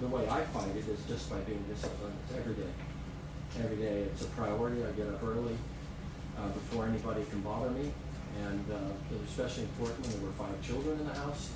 the 0.00 0.06
way 0.06 0.28
I 0.28 0.42
fight 0.42 0.76
it 0.76 0.86
is 0.86 1.00
just 1.08 1.28
by 1.28 1.38
being 1.40 1.64
disciplined. 1.68 2.14
Every 2.36 2.54
day. 2.54 2.70
Every 3.58 3.76
day 3.76 4.02
it's 4.02 4.22
a 4.22 4.28
priority. 4.28 4.84
I 4.84 4.92
get 4.92 5.08
up 5.08 5.22
early 5.24 5.56
uh, 6.38 6.48
before 6.48 6.86
anybody 6.86 7.24
can 7.30 7.40
bother 7.40 7.70
me. 7.70 7.90
And 8.44 8.64
uh, 8.70 9.14
it 9.14 9.20
was 9.20 9.28
especially 9.30 9.64
important 9.64 10.00
when 10.06 10.10
there 10.12 10.26
were 10.26 10.32
five 10.32 10.60
children 10.62 10.98
in 11.00 11.06
the 11.06 11.14
house. 11.14 11.50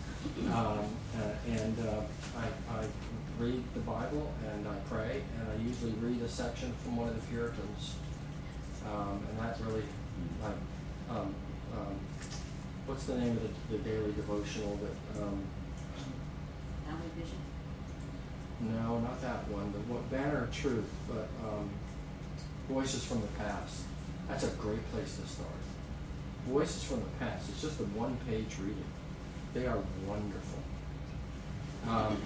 Um, 0.52 0.78
uh, 1.18 1.50
and 1.50 1.76
uh, 1.80 2.00
I, 2.38 2.78
I, 2.78 2.84
read 3.38 3.62
the 3.74 3.80
Bible 3.80 4.30
and 4.52 4.68
I 4.68 4.76
pray, 4.88 5.22
and 5.38 5.48
I 5.50 5.66
usually 5.66 5.92
read 5.92 6.22
a 6.22 6.28
section 6.28 6.72
from 6.84 6.96
one 6.96 7.08
of 7.08 7.14
the 7.14 7.26
Puritans. 7.28 7.96
Um, 8.86 9.20
and 9.28 9.38
that 9.38 9.58
really, 9.64 9.82
like, 10.42 10.54
um, 11.10 11.34
um 11.74 11.96
what's 12.86 13.04
the 13.04 13.16
name 13.16 13.30
of 13.30 13.42
the, 13.42 13.76
the 13.76 13.82
daily 13.82 14.12
devotional 14.12 14.78
that? 14.82 15.22
Um, 15.22 15.42
Vision. 17.16 17.38
No, 18.60 19.00
not 19.00 19.20
that 19.22 19.48
one. 19.48 19.72
The 19.72 19.78
one, 19.92 20.02
Banner 20.10 20.44
of 20.44 20.54
Truth, 20.54 20.90
but 21.08 21.28
um, 21.42 21.68
Voices 22.68 23.04
from 23.04 23.20
the 23.20 23.26
Past. 23.38 23.84
That's 24.32 24.44
a 24.44 24.56
great 24.56 24.80
place 24.92 25.18
to 25.18 25.26
start. 25.28 25.60
Voices 26.48 26.82
from 26.84 27.00
the 27.00 27.10
Past. 27.20 27.50
It's 27.50 27.60
just 27.60 27.78
a 27.80 27.84
one-page 27.92 28.56
reading. 28.60 28.90
They 29.52 29.66
are 29.66 29.76
wonderful. 30.08 30.58
Um, 31.86 32.16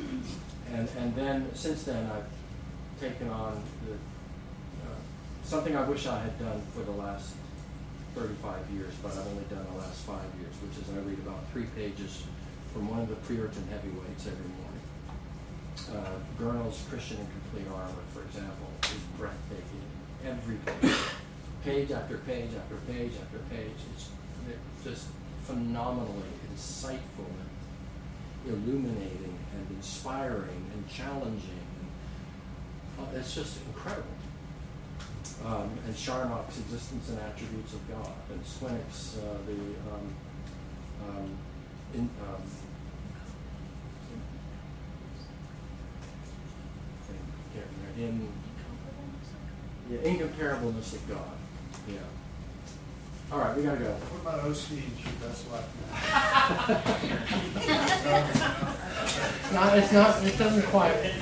and 0.72 0.88
and 0.98 1.16
then 1.16 1.50
since 1.54 1.82
then 1.82 2.06
I've 2.06 2.30
taken 3.00 3.28
on 3.28 3.60
the, 3.84 3.94
uh, 3.94 4.94
something 5.42 5.74
I 5.74 5.82
wish 5.82 6.06
I 6.06 6.20
had 6.20 6.38
done 6.38 6.62
for 6.72 6.84
the 6.84 6.92
last 6.92 7.34
35 8.14 8.54
years, 8.70 8.94
but 9.02 9.10
I've 9.10 9.26
only 9.26 9.44
done 9.50 9.66
the 9.72 9.78
last 9.78 10.02
five 10.02 10.30
years, 10.38 10.54
which 10.62 10.78
is 10.78 10.88
I 10.94 11.00
read 11.00 11.18
about 11.26 11.50
three 11.50 11.66
pages 11.74 12.22
from 12.72 12.88
one 12.88 13.00
of 13.00 13.08
the 13.08 13.16
Puritan 13.26 13.66
heavyweights 13.66 14.28
every 14.28 14.46
morning. 14.62 14.86
Uh, 15.90 16.22
Christian 16.88 17.18
in 17.18 17.26
Complete 17.26 17.66
Armor, 17.74 18.06
for 18.14 18.22
example, 18.22 18.70
is 18.84 19.02
breathtaking. 19.18 19.82
Every 20.24 20.56
page, 20.64 20.94
page 21.66 21.90
after 21.90 22.18
page 22.18 22.50
after 22.56 22.76
page 22.90 23.12
after 23.20 23.38
page, 23.50 23.74
it's 23.92 24.08
just 24.84 25.08
phenomenally 25.42 26.30
insightful 26.54 27.26
and 27.26 28.54
illuminating 28.54 29.36
and 29.52 29.76
inspiring 29.76 30.70
and 30.72 30.88
challenging. 30.88 31.66
Uh, 32.98 33.02
it's 33.16 33.34
just 33.34 33.58
incredible 33.66 34.06
um, 35.44 35.70
and 35.84 35.94
Charnock's 35.94 36.58
existence 36.58 37.08
and 37.08 37.18
attributes 37.18 37.74
of 37.74 37.88
God, 37.88 38.12
and 38.30 38.40
Swinnock's 38.44 39.18
uh, 39.18 39.36
the 39.46 39.52
um, 39.92 40.14
um, 41.08 41.30
in, 41.94 42.08
um, 42.22 42.42
in 47.98 48.28
incomparableness 50.02 50.94
of 50.94 51.08
God. 51.08 51.45
Yeah. 51.88 51.98
All 53.32 53.38
right, 53.38 53.56
we 53.56 53.62
gotta 53.62 53.78
go. 53.78 53.90
What 53.90 54.34
about 54.34 54.44
Osteen's 54.44 55.04
your 55.04 55.14
best 55.20 55.50
luck? 55.50 55.64
it's 59.42 59.52
not. 59.52 59.78
It's 59.78 59.92
not. 59.92 60.24
It 60.24 60.38
doesn't 60.38 60.66
quite. 60.66 61.12